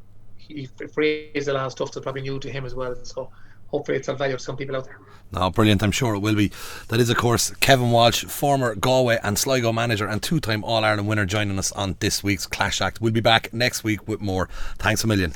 [0.49, 2.97] he phrased a lot of stuff that's probably new to him as well.
[3.05, 3.31] So
[3.69, 4.99] hopefully it's of value to some people out there.
[5.31, 5.83] No, brilliant.
[5.83, 6.51] I'm sure it will be.
[6.89, 10.85] That is, of course, Kevin Walsh, former Galway and Sligo manager and two time All
[10.85, 13.01] Ireland winner, joining us on this week's Clash Act.
[13.01, 14.49] We'll be back next week with more.
[14.79, 15.35] Thanks a million.